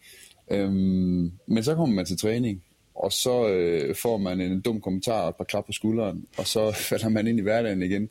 Øhm, 0.52 1.32
men 1.46 1.64
så 1.64 1.76
kommer 1.76 1.96
man 1.96 2.06
til 2.06 2.18
træning, 2.18 2.64
og 2.96 3.12
så 3.12 3.50
øh, 3.50 3.96
får 3.96 4.18
man 4.18 4.42
en 4.42 4.62
dum 4.62 4.82
kommentar 4.82 5.22
og 5.22 5.30
et 5.30 5.36
par 5.36 5.44
klap 5.44 5.66
på 5.66 5.72
skulderen, 5.72 6.26
og 6.38 6.48
så 6.48 6.72
falder 6.90 7.10
man 7.10 7.28
ind 7.28 7.40
i 7.40 7.42
hverdagen 7.42 7.84
igen. 7.84 8.10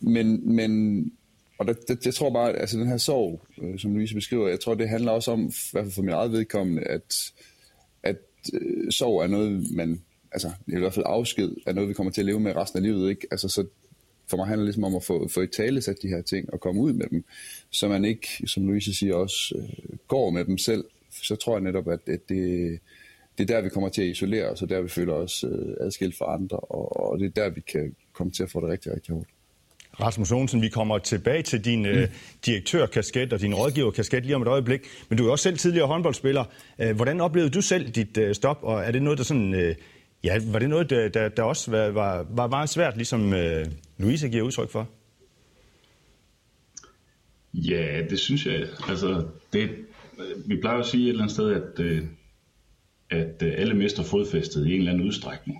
Men, 0.00 0.54
men 0.56 1.12
og 1.60 1.66
det, 1.66 1.88
det, 1.88 2.06
jeg 2.06 2.14
tror 2.14 2.30
bare, 2.30 2.50
at 2.50 2.60
altså 2.60 2.78
den 2.78 2.88
her 2.88 2.96
sorg, 2.96 3.40
øh, 3.62 3.78
som 3.78 3.92
Louise 3.94 4.14
beskriver, 4.14 4.48
jeg 4.48 4.60
tror, 4.60 4.74
det 4.74 4.88
handler 4.88 5.12
også 5.12 5.30
om, 5.30 5.40
i 5.40 5.52
hvert 5.72 5.84
fald 5.84 5.92
for 5.92 6.02
mit 6.02 6.14
eget 6.14 6.32
vedkommende, 6.32 6.82
at, 6.82 7.32
at 8.02 8.16
øh, 8.54 8.92
sorg 8.92 9.22
er 9.22 9.26
noget, 9.26 9.70
man, 9.72 10.02
altså 10.32 10.50
i 10.66 10.78
hvert 10.78 10.94
fald 10.94 11.06
afsked, 11.08 11.50
er 11.66 11.72
noget, 11.72 11.88
vi 11.88 11.94
kommer 11.94 12.12
til 12.12 12.20
at 12.20 12.26
leve 12.26 12.40
med 12.40 12.56
resten 12.56 12.76
af 12.76 12.82
livet, 12.82 13.10
ikke? 13.10 13.26
Altså 13.30 13.48
så 13.48 13.66
for 14.26 14.36
mig 14.36 14.46
handler 14.46 14.62
det 14.62 14.66
ligesom 14.66 14.84
om 14.84 14.96
at 14.96 15.04
få, 15.04 15.28
få 15.28 15.40
i 15.40 15.46
tale 15.46 15.82
sat 15.82 16.02
de 16.02 16.08
her 16.08 16.22
ting 16.22 16.52
og 16.52 16.60
komme 16.60 16.80
ud 16.80 16.92
med 16.92 17.06
dem, 17.10 17.24
så 17.70 17.88
man 17.88 18.04
ikke, 18.04 18.28
som 18.46 18.66
Louise 18.66 18.94
siger 18.94 19.14
også, 19.14 19.54
øh, 19.58 19.96
går 20.08 20.30
med 20.30 20.44
dem 20.44 20.58
selv. 20.58 20.84
Så 21.10 21.36
tror 21.36 21.54
jeg 21.54 21.62
netop, 21.62 21.88
at, 21.88 22.00
at 22.06 22.28
det, 22.28 22.78
det 23.38 23.50
er 23.50 23.54
der, 23.54 23.60
vi 23.60 23.68
kommer 23.68 23.88
til 23.88 24.02
at 24.02 24.08
isolere 24.08 24.50
os, 24.50 24.62
og 24.62 24.68
der 24.68 24.80
vi 24.80 24.88
føler 24.88 25.14
os 25.14 25.44
øh, 25.44 25.74
adskilt 25.80 26.18
fra 26.18 26.34
andre, 26.34 26.56
og, 26.56 27.10
og 27.10 27.18
det 27.18 27.26
er 27.26 27.42
der, 27.42 27.50
vi 27.50 27.60
kan 27.60 27.94
komme 28.12 28.32
til 28.32 28.42
at 28.42 28.50
få 28.50 28.60
det 28.60 28.68
rigtig, 28.68 28.94
rigtig 28.94 29.14
hårdt. 29.14 29.28
Rasmus 30.02 30.32
Olsen, 30.32 30.62
vi 30.62 30.68
kommer 30.68 30.98
tilbage 30.98 31.42
til 31.42 31.64
din 31.64 31.86
øh, 31.86 32.00
mm. 32.00 32.08
direktørkasket 32.46 33.32
og 33.32 33.40
din 33.40 33.54
rådgiverkasket 33.54 34.24
lige 34.24 34.36
om 34.36 34.42
et 34.42 34.48
øjeblik. 34.48 34.80
Men 35.08 35.18
du 35.18 35.26
er 35.26 35.30
også 35.30 35.42
selv 35.42 35.58
tidligere 35.58 35.86
håndboldspiller. 35.86 36.44
Øh, 36.78 36.96
hvordan 36.96 37.20
oplevede 37.20 37.50
du 37.50 37.60
selv 37.60 37.88
dit 37.90 38.16
øh, 38.18 38.34
stop, 38.34 38.58
og 38.62 38.80
er 38.80 38.90
det 38.90 39.02
noget, 39.02 39.18
der 39.18 39.24
sådan... 39.24 39.54
Øh, 39.54 39.74
ja, 40.24 40.40
var 40.46 40.58
det 40.58 40.68
noget, 40.70 40.90
der, 40.90 41.08
der, 41.08 41.28
der 41.28 41.42
også 41.42 41.70
var, 41.70 41.90
var, 41.90 42.26
var 42.30 42.46
meget 42.46 42.68
svært, 42.68 42.96
ligesom 42.96 43.32
øh, 43.32 43.66
Louise 43.98 44.28
giver 44.28 44.42
udtryk 44.42 44.70
for? 44.70 44.88
Ja, 47.54 48.02
det 48.10 48.18
synes 48.18 48.46
jeg. 48.46 48.66
Altså, 48.88 49.26
det, 49.52 49.70
vi 50.46 50.56
plejer 50.60 50.78
at 50.78 50.86
sige 50.86 51.04
et 51.04 51.08
eller 51.08 51.22
andet 51.22 51.34
sted, 51.34 51.50
at, 51.50 51.80
at 53.18 53.42
alle 53.42 53.74
mister 53.74 54.02
fodfæstet 54.02 54.66
i 54.66 54.72
en 54.72 54.78
eller 54.78 54.92
anden 54.92 55.06
udstrækning. 55.06 55.58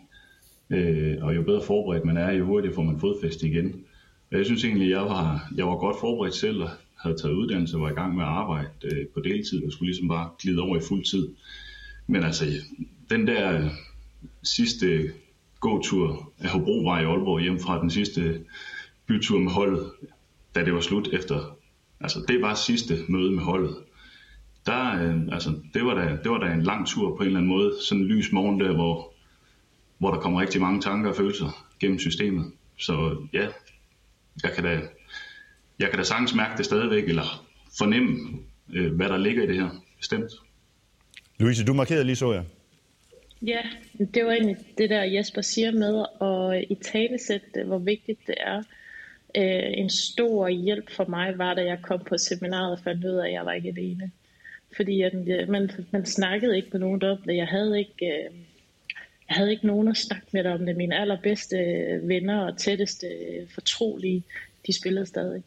Og 1.23 1.37
jo 1.37 1.42
bedre 1.42 1.62
forberedt 1.62 2.04
man 2.04 2.16
er, 2.16 2.32
jo 2.32 2.44
hurtigere 2.44 2.75
får 2.75 2.82
man 2.82 3.00
fodfæste 3.00 3.47
igen. 3.47 3.85
Jeg 4.30 4.44
synes 4.44 4.64
egentlig, 4.64 4.90
jeg 4.90 5.00
var, 5.00 5.50
jeg 5.56 5.66
var 5.66 5.76
godt 5.76 5.96
forberedt 6.00 6.34
selv 6.34 6.62
og 6.62 6.70
havde 6.96 7.16
taget 7.16 7.34
uddannelse 7.34 7.76
og 7.76 7.80
var 7.80 7.90
i 7.90 7.94
gang 7.94 8.14
med 8.14 8.25
at 8.25 8.28
arbejde 8.28 8.68
øh, 8.84 9.06
på 9.14 9.20
deltid 9.20 9.64
og 9.64 9.72
skulle 9.72 9.88
ligesom 9.88 10.08
bare 10.08 10.30
glide 10.42 10.62
over 10.62 10.76
i 10.76 10.80
fuld 10.88 11.04
tid. 11.04 11.28
Men 12.06 12.22
altså, 12.22 12.44
den 13.10 13.26
der 13.26 13.60
øh, 13.60 13.70
sidste 14.42 15.12
gåtur 15.60 16.32
af 16.38 16.49
Hobrovej 16.49 17.00
i 17.00 17.04
Aalborg 17.04 17.40
hjem 17.40 17.60
fra 17.60 17.80
den 17.80 17.90
sidste 17.90 18.44
bytur 19.06 19.38
med 19.38 19.52
holdet, 19.52 19.92
da 20.54 20.64
det 20.64 20.75
var 20.75 20.80
slut 20.80 21.08
efter, 21.12 21.56
altså 22.00 22.25
det 22.28 22.42
var 22.42 22.54
sidste 22.54 22.94
møde 23.08 23.30
med 23.30 23.42
holdet. 23.42 23.76
Der, 24.66 25.02
øh, 25.02 25.20
altså, 25.32 25.54
det 25.75 25.84
var, 25.84 25.94
da, 25.94 26.18
det 26.22 26.30
var 26.30 26.38
da 26.38 26.52
en 26.52 26.62
lang 26.62 26.87
tur 26.87 27.16
på 27.16 27.22
en 27.22 27.26
eller 27.26 27.38
anden 27.38 27.49
måde, 27.49 27.75
sådan 27.88 28.02
en 28.02 28.08
lys 28.08 28.32
morgen 28.32 28.60
der, 28.60 28.75
hvor, 28.75 29.12
hvor 29.99 30.10
der 30.10 30.20
kommer 30.20 30.40
rigtig 30.40 30.60
mange 30.60 30.80
tanker 30.80 31.10
og 31.10 31.16
følelser 31.16 31.66
gennem 31.80 31.99
systemet. 31.99 32.52
Så 32.78 33.16
ja, 33.32 33.46
jeg 34.42 34.52
kan 34.52 34.64
da, 34.64 34.80
jeg 35.78 35.88
kan 35.88 35.99
da 35.99 36.04
sagtens 36.04 36.34
mærke 36.34 36.58
det 36.58 36.64
stadigvæk, 36.64 37.08
eller 37.08 37.46
fornemme, 37.78 38.38
øh, 38.72 38.94
hvad 38.94 39.08
der 39.08 39.16
ligger 39.16 39.42
i 39.42 39.46
det 39.46 39.54
her, 39.54 39.70
bestemt. 39.99 40.32
Louise, 41.38 41.64
du 41.64 41.75
markerede 41.75 42.04
lige, 42.04 42.16
så 42.16 42.32
jeg. 42.32 42.44
Ja, 43.42 43.60
det 44.14 44.25
var 44.25 44.32
egentlig 44.32 44.56
det 44.78 44.90
der 44.90 45.02
Jesper 45.02 45.40
siger 45.40 45.72
med 45.72 46.04
at 46.20 46.64
i 46.70 46.75
talesætte, 46.75 47.64
hvor 47.64 47.78
vigtigt 47.78 48.20
det 48.26 48.34
er. 48.38 48.62
Øh, 49.37 49.72
en 49.78 49.90
stor 49.90 50.49
hjælp 50.49 50.90
for 50.90 51.04
mig 51.04 51.38
var, 51.38 51.54
da 51.54 51.64
jeg 51.64 51.78
kom 51.82 52.00
på 52.08 52.18
seminaret 52.18 52.72
og 52.72 52.78
fandt 52.84 53.04
ud 53.04 53.14
af, 53.14 53.26
at 53.26 53.32
jeg 53.32 53.44
var 53.44 53.52
ikke 53.52 53.68
alene. 53.68 54.10
Fordi 54.76 55.02
at, 55.02 55.49
man, 55.49 55.70
man 55.90 56.06
snakkede 56.06 56.56
ikke 56.56 56.68
med 56.72 56.80
nogen 56.80 57.02
om 57.02 57.18
det. 57.26 57.37
Jeg 57.37 57.46
havde 57.46 57.78
ikke, 57.78 58.06
øh, 58.06 58.30
jeg 59.30 59.37
havde 59.37 59.50
ikke 59.50 59.66
nogen 59.66 59.88
at 59.88 59.96
snakke 59.96 60.26
med 60.32 60.46
om 60.46 60.66
det. 60.66 60.76
Mine 60.76 60.99
allerbedste 61.00 61.56
øh, 61.56 62.08
venner 62.08 62.40
og 62.40 62.58
tætteste 62.58 63.06
øh, 63.06 63.49
fortrolige, 63.54 64.25
de 64.66 64.72
spillede 64.72 65.06
stadig. 65.06 65.42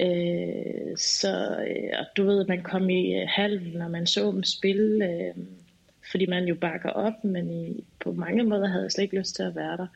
Øh, 0.00 0.96
så 0.96 1.64
øh, 1.68 1.98
og 1.98 2.06
du 2.16 2.24
ved, 2.24 2.46
man 2.46 2.62
kom 2.62 2.90
i 2.90 3.24
halven, 3.28 3.72
når 3.72 3.88
man 3.88 4.06
så 4.06 4.32
dem 4.32 4.42
spille, 4.42 5.04
øh, 5.04 5.34
fordi 6.10 6.26
man 6.26 6.44
jo 6.44 6.54
bakker 6.54 6.90
op, 6.90 7.24
men 7.24 7.50
i, 7.50 7.84
på 8.00 8.12
mange 8.12 8.44
måder 8.44 8.68
havde 8.68 8.82
jeg 8.82 8.92
slet 8.92 9.02
ikke 9.02 9.18
lyst 9.18 9.36
til 9.36 9.42
at 9.42 9.56
være 9.56 9.76
der. 9.76 9.86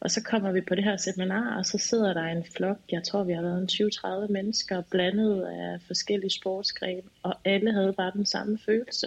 Og 0.00 0.10
så 0.10 0.22
kommer 0.22 0.52
vi 0.52 0.60
på 0.60 0.74
det 0.74 0.84
her 0.84 0.96
seminar, 0.96 1.58
og 1.58 1.66
så 1.66 1.78
sidder 1.78 2.12
der 2.14 2.24
en 2.24 2.44
flok, 2.56 2.78
jeg 2.90 3.02
tror 3.02 3.24
vi 3.24 3.32
har 3.32 3.42
været 3.42 4.26
20-30 4.26 4.32
mennesker, 4.32 4.82
blandet 4.90 5.42
af 5.42 5.80
forskellige 5.86 6.30
sportsgrene, 6.30 7.02
og 7.22 7.34
alle 7.44 7.72
havde 7.72 7.92
bare 7.92 8.12
den 8.14 8.26
samme 8.26 8.58
følelse. 8.66 9.06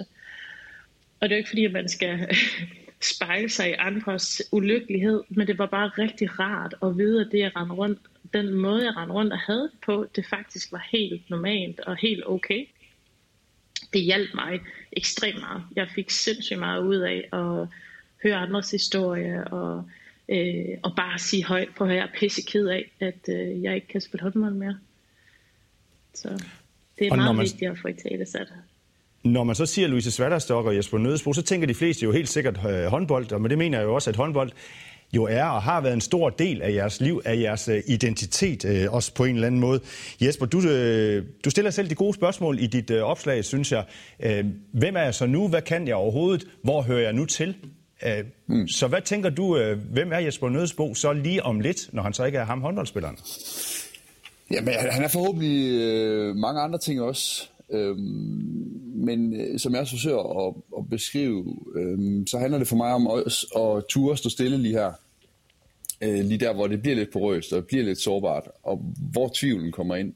Og 1.20 1.30
det 1.30 1.32
er 1.32 1.36
jo 1.36 1.38
ikke 1.38 1.50
fordi, 1.50 1.66
at 1.66 1.72
man 1.72 1.90
skal 1.90 2.20
spejle 3.02 3.50
sig 3.50 3.70
i 3.70 3.74
andres 3.74 4.42
ulykkelighed, 4.52 5.24
men 5.30 5.48
det 5.48 5.58
var 5.58 5.66
bare 5.66 5.88
rigtig 5.88 6.40
rart 6.40 6.76
at 6.84 6.98
vide, 6.98 7.22
at 7.22 7.28
det 7.32 7.40
jeg 7.40 7.52
rendte 7.56 7.76
rundt, 7.76 8.00
den 8.34 8.54
måde 8.54 8.86
jeg 8.86 8.98
rendte 8.98 9.14
rundt 9.14 9.34
og 9.34 9.40
havde 9.40 9.72
på, 9.86 10.06
det 10.16 10.26
faktisk 10.26 10.72
var 10.72 10.88
helt 10.92 11.30
normalt 11.30 11.80
og 11.80 11.98
helt 11.98 12.24
okay. 12.26 12.66
Det 13.94 14.02
hjalp 14.02 14.30
mig 14.36 14.60
ekstremt 14.92 15.40
meget. 15.40 15.64
Jeg 15.76 15.88
fik 15.96 16.10
sindssygt 16.10 16.60
meget 16.60 16.82
ud 16.82 16.96
af 16.96 17.30
at 17.34 17.68
høre 18.24 18.36
andres 18.36 18.72
historie 18.72 19.48
og, 19.48 19.90
øh, 20.30 20.78
og 20.84 20.96
bare 20.96 21.20
sige 21.20 21.46
højt 21.46 21.70
på, 21.78 21.84
at 21.84 21.96
jeg 21.96 22.04
er 22.04 22.20
pisse 22.20 22.42
ked 22.42 22.68
af, 22.68 22.92
at 23.00 23.30
øh, 23.30 23.64
jeg 23.64 23.76
ikke 23.76 23.88
kan 23.88 24.02
spille 24.02 24.24
håndbold 24.24 24.54
mere. 24.54 24.80
Så 26.14 26.30
det 27.00 27.08
er 27.08 27.12
og 27.12 27.18
meget 27.18 27.36
man... 27.36 27.44
vigtigt 27.44 27.72
at 27.72 27.78
få 27.78 27.88
i 27.88 27.94
tale 27.94 28.26
sat. 28.26 28.54
Når 29.26 29.44
man 29.44 29.56
så 29.56 29.66
siger 29.66 29.88
Louise 29.88 30.12
Svatterstok 30.12 30.66
og 30.66 30.76
Jesper 30.76 30.98
Nødesbro, 30.98 31.34
så 31.34 31.42
tænker 31.42 31.68
de 31.68 31.74
fleste 31.74 32.04
jo 32.04 32.12
helt 32.12 32.30
sikkert 32.30 32.60
øh, 32.70 32.86
håndbold, 32.86 33.32
og 33.32 33.42
men 33.42 33.50
det 33.50 33.58
mener 33.58 33.78
jeg 33.78 33.86
jo 33.86 33.96
også, 33.96 34.10
at 34.10 34.16
håndbold 34.16 34.52
jo 35.14 35.24
er 35.24 35.46
og 35.46 35.62
har 35.62 35.82
været 35.82 35.94
en 35.94 36.02
stor 36.02 36.30
del 36.30 36.62
af 36.62 36.74
jeres 36.74 37.02
liv, 37.02 37.22
af 37.26 37.40
jeres 37.40 37.68
øh, 37.68 37.84
identitet, 37.88 38.66
øh, 38.66 38.94
også 38.94 39.14
på 39.14 39.26
en 39.26 39.36
eller 39.36 39.48
anden 39.48 39.62
måde. 39.62 39.80
Jesper, 40.22 40.46
du, 40.46 40.70
øh, 40.70 41.24
du 41.46 41.50
stiller 41.50 41.72
selv 41.72 41.90
de 41.90 41.96
gode 41.96 42.14
spørgsmål 42.14 42.60
i 42.60 42.68
dit 42.68 42.92
øh, 42.92 43.04
opslag, 43.04 43.46
synes 43.46 43.72
jeg. 43.72 43.84
Øh, 44.20 44.46
hvem 44.74 44.96
er 44.96 45.02
jeg 45.02 45.16
så 45.16 45.26
nu? 45.26 45.48
Hvad 45.48 45.62
kan 45.62 45.88
jeg 45.88 45.96
overhovedet? 45.96 46.48
Hvor 46.64 46.82
hører 46.82 47.02
jeg 47.02 47.14
nu 47.14 47.26
til? 47.26 47.56
Øh, 48.06 48.24
mm. 48.48 48.68
Så 48.68 48.88
hvad 48.88 49.02
tænker 49.02 49.30
du, 49.30 49.58
øh, 49.58 49.80
hvem 49.92 50.12
er 50.14 50.20
Jesper 50.20 50.50
Nødesbo 50.50 50.94
så 50.94 51.14
lige 51.14 51.44
om 51.44 51.60
lidt, 51.60 51.94
når 51.94 52.04
han 52.04 52.14
så 52.14 52.26
ikke 52.26 52.38
er 52.38 52.46
ham 52.46 52.62
håndboldspilleren? 52.62 53.18
Jamen, 54.52 54.74
han 54.92 55.04
er 55.04 55.08
forhåbentlig 55.08 55.82
øh, 55.82 56.36
mange 56.36 56.62
andre 56.62 56.80
ting 56.80 57.02
også. 57.02 57.50
Øhm, 57.70 58.82
men 58.96 59.34
øh, 59.34 59.60
som 59.60 59.74
jeg 59.74 59.82
også 59.82 59.94
forsøger 59.94 60.48
at, 60.48 60.54
at 60.78 60.90
beskrive, 60.90 61.58
øhm, 61.76 62.28
så 62.28 62.40
handler 62.40 62.58
det 62.58 62.68
for 62.68 62.76
mig 62.76 62.94
om 62.94 63.08
også 63.08 63.48
at 63.58 63.84
ture 63.90 64.18
stå 64.18 64.30
stille 64.30 64.58
lige 64.58 64.74
her. 64.74 64.92
Øh, 66.02 66.26
lige 66.26 66.38
der, 66.38 66.54
hvor 66.54 66.68
det 66.68 66.82
bliver 66.82 66.96
lidt 66.96 67.12
porøst 67.12 67.54
og 67.54 67.66
bliver 67.66 67.84
lidt 67.84 68.00
sårbart, 68.00 68.48
og 68.64 68.94
hvor 69.12 69.32
tvivlen 69.36 69.72
kommer 69.72 69.96
ind. 69.96 70.14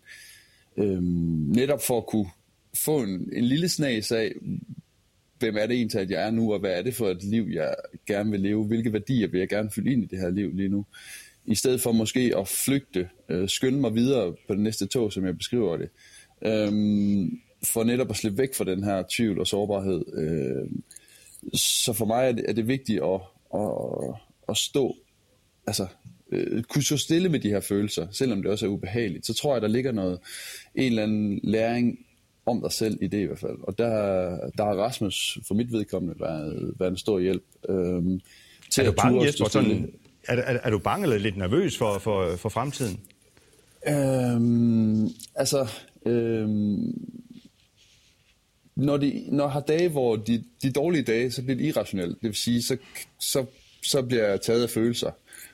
Øhm, 0.78 1.04
netop 1.48 1.82
for 1.88 1.98
at 1.98 2.06
kunne 2.06 2.30
få 2.76 3.04
en, 3.04 3.30
en 3.34 3.44
lille 3.44 3.70
snas 3.70 4.12
af, 4.12 4.32
hvem 5.40 5.58
er 5.58 5.66
det 5.66 5.76
egentlig, 5.76 6.02
at 6.02 6.10
jeg 6.10 6.28
er 6.28 6.32
nu, 6.32 6.54
og 6.54 6.60
hvad 6.60 6.72
er 6.72 6.82
det 6.82 6.96
for 6.96 7.08
et 7.10 7.24
liv, 7.24 7.50
jeg 7.54 7.76
gerne 8.08 8.32
vil 8.32 8.40
leve? 8.40 8.66
Hvilke 8.66 8.94
værdier 8.94 9.28
vil 9.28 9.40
jeg 9.40 9.50
gerne 9.50 9.72
fylde 9.72 9.92
ind 9.92 10.04
i 10.04 10.08
det 10.08 10.20
her 10.20 10.30
liv 10.30 10.56
lige 10.56 10.70
nu? 10.70 10.86
I 11.46 11.56
stedet 11.56 11.82
for 11.82 11.92
måske 11.92 12.34
at 12.38 12.48
flygte, 12.48 13.10
øh, 13.30 13.50
skynde 13.50 13.80
mig 13.80 13.96
videre 13.96 14.34
på 14.48 14.54
det 14.54 14.62
næste 14.62 14.86
tog, 14.86 15.14
som 15.14 15.26
jeg 15.26 15.38
beskriver 15.38 15.78
det. 15.78 15.90
Øhm, 16.42 17.40
for 17.74 17.84
netop 17.84 18.10
at 18.10 18.16
slippe 18.16 18.38
væk 18.38 18.56
fra 18.56 18.64
den 18.64 18.84
her 18.84 19.04
tvivl 19.12 19.40
og 19.40 19.48
sårbarhed. 19.48 20.06
Øh, 20.14 20.72
så 21.60 21.94
for 21.94 22.06
mig 22.06 22.28
er 22.28 22.32
det, 22.32 22.46
er 22.48 22.54
det 22.54 22.68
vigtigt 22.68 23.04
at, 23.04 23.22
at, 23.56 24.16
at 24.50 24.58
stå, 24.58 24.96
altså 25.68 25.88
øh, 26.32 26.64
kunne 26.64 26.84
stå 26.84 26.98
stille 26.98 27.30
med 27.30 27.40
de 27.40 27.50
her 27.50 27.60
følelser, 27.60 28.08
selvom 28.12 28.42
det 28.42 28.52
også 28.52 28.66
er 28.66 28.70
ubehageligt. 28.70 29.26
Så 29.26 29.34
tror 29.34 29.56
jeg, 29.56 29.62
der 29.62 29.68
ligger 29.68 29.92
noget, 29.92 30.20
en 30.76 30.84
eller 30.84 31.04
anden 31.04 31.40
læring 31.44 32.00
om 32.46 32.62
dig 32.62 32.72
selv 32.72 32.98
i 33.02 33.08
det 33.08 33.20
i 33.20 33.26
hvert 33.26 33.40
fald. 33.40 33.58
Og 33.64 33.78
der, 33.78 33.90
der 34.58 34.66
har 34.66 34.74
Rasmus 34.74 35.38
for 35.48 35.56
mit 35.56 35.72
vedkommende 35.72 36.20
været, 36.20 36.74
været 36.80 36.92
en 36.92 36.98
stor 36.98 37.20
hjælp. 37.20 37.44
Øhm, 37.70 38.22
til 38.70 38.82
er 38.82 38.86
du 38.86 38.96
bange, 38.96 39.26
Jesper, 39.26 39.46
sådan, 39.46 39.94
er, 40.28 40.36
er, 40.36 40.60
er 40.64 40.70
du 40.70 40.80
bange 40.80 41.04
eller 41.04 41.18
lidt 41.18 41.38
nervøs 41.38 41.78
for, 41.78 42.00
for, 42.00 42.36
for 42.36 42.50
fremtiden? 42.50 43.00
Øhm, 43.88 45.10
altså, 45.36 45.68
øhm, 46.06 46.94
når, 48.76 48.98
de, 48.98 49.26
når 49.32 49.48
har 49.48 49.60
dage, 49.60 49.90
hvor 49.90 50.16
de, 50.16 50.44
de 50.62 50.72
dårlige 50.72 51.04
dage, 51.04 51.32
så 51.32 51.42
bliver 51.44 51.58
det 51.58 51.66
irrationelt. 51.66 52.22
Det 52.22 52.28
vil 52.28 52.36
sige, 52.36 52.64
så, 52.64 52.78
så, 53.20 53.46
så 53.84 54.02
bliver 54.02 54.28
jeg 54.28 54.42
taget 54.42 54.64
af 54.64 54.70
følelser 54.70 55.12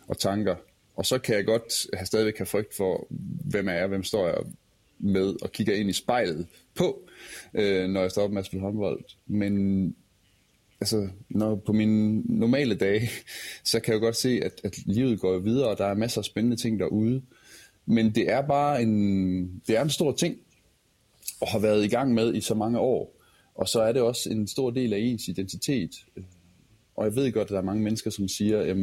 og 0.08 0.20
tanker. 0.20 0.56
Og 0.96 1.06
så 1.06 1.18
kan 1.18 1.36
jeg 1.36 1.46
godt 1.46 1.88
have 1.94 2.06
stadigvæk 2.06 2.38
have 2.38 2.46
frygt 2.46 2.76
for, 2.76 3.08
hvem 3.50 3.68
er 3.68 3.74
jeg, 3.74 3.88
hvem 3.88 4.04
står 4.04 4.28
jeg 4.28 4.38
med, 5.00 5.44
og 5.44 5.52
kigger 5.52 5.76
ind 5.76 5.90
i 5.90 5.94
spejlet 5.94 6.48
på, 6.76 7.10
øh, 7.54 7.90
når 7.90 8.02
jeg 8.02 8.12
står 8.12 8.24
op 8.24 8.32
med 8.32 8.40
at 8.40 8.46
spille 8.46 8.64
håndbold. 8.64 9.04
Men 9.28 9.96
altså, 10.82 11.10
når 11.30 11.56
på 11.56 11.74
mine 11.74 12.22
normale 12.40 12.76
dage, 12.76 13.10
så 13.64 13.80
kan 13.80 13.94
jeg 13.94 14.02
godt 14.02 14.16
se, 14.16 14.42
at, 14.44 14.62
at 14.64 14.78
livet 14.86 15.20
går 15.20 15.40
videre, 15.40 15.70
og 15.70 15.78
der 15.78 15.86
er 15.86 15.94
masser 15.94 16.22
af 16.22 16.26
spændende 16.26 16.58
ting 16.58 16.80
derude. 16.80 17.22
Men 17.86 18.16
det 18.16 18.32
er 18.32 18.42
bare 18.42 18.82
en, 18.82 19.62
det 19.68 19.78
er 19.78 19.82
en 19.82 19.90
stor 19.90 20.12
ting, 20.12 20.38
og 21.42 21.48
har 21.48 21.60
været 21.60 21.86
i 21.86 21.88
gang 21.88 22.14
med 22.14 22.34
i 22.34 22.42
så 22.42 22.56
mange 22.56 22.80
år. 22.80 23.22
Og 23.56 23.68
så 23.70 23.82
er 23.82 23.92
det 23.92 24.02
også 24.02 24.30
en 24.30 24.48
stor 24.48 24.72
del 24.72 24.94
af 24.94 25.00
ens 25.00 25.28
identitet. 25.28 25.92
Og 26.96 27.06
jeg 27.06 27.16
ved 27.16 27.32
godt, 27.32 27.46
at 27.46 27.52
der 27.52 27.58
er 27.58 27.62
mange 27.62 27.84
mennesker, 27.84 28.10
som 28.10 28.28
siger, 28.28 28.60
at 28.60 28.78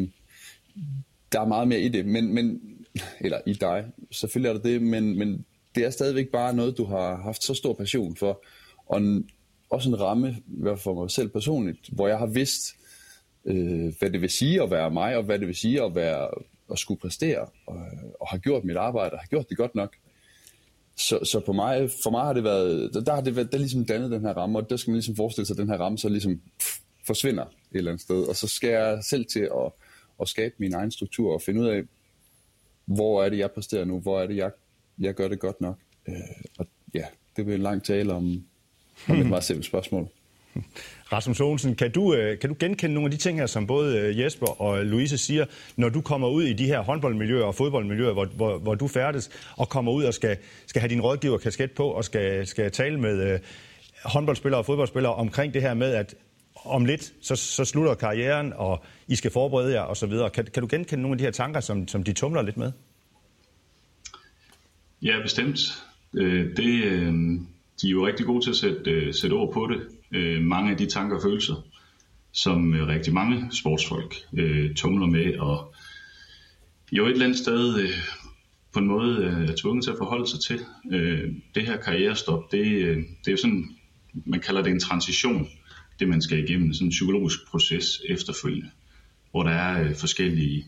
der 1.33 1.41
er 1.41 1.47
meget 1.47 1.69
mere 1.69 1.81
i 1.81 1.89
det, 1.89 2.07
men, 2.07 2.35
men, 2.35 2.61
eller 3.21 3.41
i 3.47 3.53
dig, 3.53 3.85
selvfølgelig 4.11 4.49
er 4.49 4.53
der 4.53 4.63
det, 4.63 4.83
men, 4.83 5.19
men 5.19 5.45
det 5.75 5.85
er 5.85 5.91
stadigvæk 5.91 6.29
bare 6.29 6.55
noget, 6.55 6.79
du 6.79 6.85
har 6.85 7.17
haft 7.17 7.45
så 7.45 7.55
stor 7.55 7.73
passion 7.73 8.17
for, 8.17 8.45
og 8.87 8.99
en, 8.99 9.29
også 9.71 9.89
en 9.89 10.01
ramme, 10.01 10.31
i 10.31 10.63
hvert 10.63 10.79
fald 10.79 10.83
for 10.83 10.95
mig 10.95 11.11
selv 11.11 11.29
personligt, 11.29 11.89
hvor 11.93 12.09
jeg 12.09 12.19
har 12.19 12.27
vidst, 12.27 12.77
øh, 13.45 13.93
hvad 13.99 14.11
det 14.11 14.21
vil 14.21 14.31
sige 14.31 14.63
at 14.63 14.71
være 14.71 14.91
mig, 14.91 15.17
og 15.17 15.23
hvad 15.23 15.39
det 15.39 15.47
vil 15.47 15.57
sige 15.57 15.83
at 15.83 15.95
være 15.95 16.29
at 16.73 16.79
skulle 16.79 17.01
præstere, 17.01 17.47
og, 17.67 17.81
og 18.21 18.29
har 18.29 18.39
gjort 18.39 18.65
mit 18.65 18.77
arbejde, 18.77 19.13
og 19.13 19.19
har 19.19 19.27
gjort 19.27 19.49
det 19.49 19.57
godt 19.57 19.75
nok. 19.75 19.97
Så, 20.97 21.25
så 21.25 21.41
på 21.41 21.53
mig, 21.53 21.91
for 22.03 22.11
mig 22.11 22.25
har 22.25 22.33
det 22.33 22.45
været, 22.45 22.95
der 23.07 23.15
har 23.15 23.21
det 23.21 23.37
været, 23.37 23.53
der 23.53 23.59
ligesom 23.59 23.85
dannet 23.85 24.11
den 24.11 24.21
her 24.21 24.33
ramme, 24.33 24.59
og 24.59 24.71
der 24.71 24.77
skal 24.77 24.91
man 24.91 24.97
ligesom 24.97 25.17
forestille 25.17 25.47
sig, 25.47 25.55
at 25.55 25.59
den 25.59 25.69
her 25.69 25.77
ramme 25.77 25.99
så 25.99 26.09
ligesom 26.09 26.41
pff, 26.59 26.79
forsvinder 27.07 27.45
et 27.45 27.51
eller 27.73 27.91
andet 27.91 28.03
sted, 28.03 28.23
og 28.23 28.37
så 28.37 28.49
skal 28.49 28.71
jeg 28.71 29.05
selv 29.05 29.25
til 29.25 29.41
at, 29.41 29.73
at 30.21 30.29
skabe 30.29 30.55
min 30.59 30.75
egen 30.75 30.91
struktur 30.91 31.35
og 31.35 31.43
finde 31.43 31.61
ud 31.61 31.67
af, 31.67 31.83
hvor 32.85 33.25
er 33.25 33.29
det, 33.29 33.39
jeg 33.39 33.51
præsterer 33.51 33.85
nu, 33.85 34.01
hvor 34.01 34.21
er 34.21 34.27
det, 34.27 34.37
jeg, 34.37 34.51
jeg 34.99 35.15
gør 35.15 35.29
det 35.29 35.41
godt 35.41 35.61
nok. 35.61 35.79
Øh, 36.09 36.15
og 36.59 36.67
ja, 36.95 37.05
det 37.37 37.45
bliver 37.45 37.57
en 37.57 37.63
lang 37.63 37.85
tale 37.85 38.13
om, 38.13 38.45
om 39.09 39.21
et 39.21 39.27
meget 39.27 39.45
simpelt 39.45 39.67
spørgsmål. 39.67 40.09
Rasmus 41.13 41.41
Olsen, 41.41 41.75
kan 41.75 41.91
du, 41.91 42.15
øh, 42.15 42.39
kan 42.39 42.51
du 42.51 42.57
genkende 42.59 42.95
nogle 42.95 43.07
af 43.07 43.11
de 43.11 43.17
ting 43.17 43.39
her, 43.39 43.47
som 43.47 43.67
både 43.67 43.99
øh, 43.99 44.21
Jesper 44.21 44.61
og 44.61 44.87
Louise 44.87 45.19
siger, 45.19 45.45
når 45.77 45.89
du 45.89 46.01
kommer 46.01 46.29
ud 46.29 46.43
i 46.43 46.53
de 46.53 46.67
her 46.67 46.81
håndboldmiljøer 46.81 47.45
og 47.45 47.55
fodboldmiljøer, 47.55 48.13
hvor, 48.13 48.25
hvor, 48.25 48.59
hvor 48.59 48.75
du 48.75 48.89
færdes, 48.89 49.31
og 49.57 49.69
kommer 49.69 49.93
ud 49.93 50.05
og 50.05 50.15
skal, 50.15 50.37
skal 50.67 50.81
have 50.81 50.89
din 50.89 51.01
rådgiver 51.01 51.39
kasket 51.39 51.73
på, 51.73 51.85
og 51.85 52.05
skal, 52.05 52.47
skal 52.47 52.71
tale 52.71 53.01
med 53.01 53.33
øh, 53.33 53.41
håndboldspillere 54.05 54.61
og 54.61 54.67
fodboldspillere 54.67 55.15
omkring 55.15 55.55
det 55.55 55.63
her 55.63 55.75
med, 55.75 55.95
at 55.95 56.15
om 56.65 56.85
lidt, 56.85 57.13
så, 57.21 57.37
så 57.37 57.65
slutter 57.65 57.95
karrieren, 57.95 58.53
og 58.57 58.85
I 59.09 59.17
skal 59.17 59.31
forberede 59.31 59.73
jer 59.73 59.83
osv. 59.83 60.13
Kan, 60.35 60.45
kan 60.45 60.63
du 60.63 60.69
genkende 60.71 61.03
nogle 61.03 61.15
af 61.15 61.19
de 61.19 61.25
her 61.25 61.31
tanker, 61.31 61.61
som, 61.61 61.89
som 61.89 62.03
de 62.03 62.13
tumler 62.13 62.43
lidt 62.43 62.57
med? 62.57 62.73
Ja, 65.03 65.23
bestemt. 65.23 65.59
Øh, 66.15 66.57
det, 66.57 66.57
de 67.83 67.87
er 67.87 67.91
jo 67.91 68.07
rigtig 68.07 68.27
gode 68.27 68.45
til 68.45 68.51
at 68.51 68.57
sætte, 68.57 69.13
sætte 69.13 69.35
ord 69.35 69.53
på 69.53 69.67
det 69.67 69.81
øh, 70.13 70.43
mange 70.43 70.71
af 70.71 70.77
de 70.77 70.87
tanker 70.87 71.17
og 71.17 71.23
følelser, 71.23 71.55
som 72.33 72.75
øh, 72.75 72.87
rigtig 72.87 73.15
mange 73.15 73.49
sportsfolk 73.53 74.15
øh, 74.39 74.75
tumler 74.75 75.07
med, 75.07 75.39
og 75.39 75.75
jo 76.93 77.07
et 77.07 77.13
eller 77.13 77.25
andet 77.25 77.39
sted 77.39 77.79
øh, 77.83 77.91
på 78.73 78.79
en 78.79 78.87
måde 78.87 79.17
øh, 79.17 79.49
er 79.49 79.57
tvunget 79.61 79.85
til 79.85 79.91
at 79.91 79.99
forholde 79.99 80.31
sig 80.31 80.41
til. 80.41 80.61
Øh, 80.93 81.35
det 81.55 81.67
her 81.67 81.77
karrierestop, 81.77 82.53
det, 82.53 82.67
øh, 82.67 82.97
det 82.97 83.29
er 83.29 83.33
jo 83.33 83.37
sådan, 83.37 83.77
man 84.27 84.41
kalder 84.41 84.63
det 84.63 84.71
en 84.71 84.81
transition, 84.81 85.49
det 85.99 86.09
man 86.09 86.23
skal 86.23 86.45
igennem, 86.45 86.73
sådan 86.73 86.87
en 86.87 86.91
psykologisk 86.91 87.39
proces 87.51 88.01
efterfølgende, 88.09 88.71
hvor 89.31 89.43
der 89.43 89.51
er 89.51 89.85
øh, 89.85 89.95
forskellige 89.97 90.65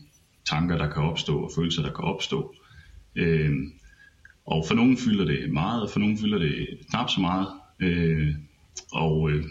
tanker, 0.49 0.77
der 0.77 0.89
kan 0.89 1.03
opstå, 1.03 1.39
og 1.39 1.51
følelser, 1.55 1.81
der 1.81 1.93
kan 1.93 2.03
opstå. 2.03 2.55
Øh, 3.15 3.53
og 4.45 4.65
for 4.67 4.75
nogen 4.75 4.97
fylder 4.97 5.25
det 5.25 5.51
meget, 5.53 5.81
og 5.83 5.89
for 5.89 5.99
nogen 5.99 6.17
fylder 6.17 6.37
det 6.37 6.67
knap 6.89 7.09
så 7.09 7.21
meget. 7.21 7.47
Øh, 7.79 8.35
og 8.91 9.31
øh, 9.31 9.45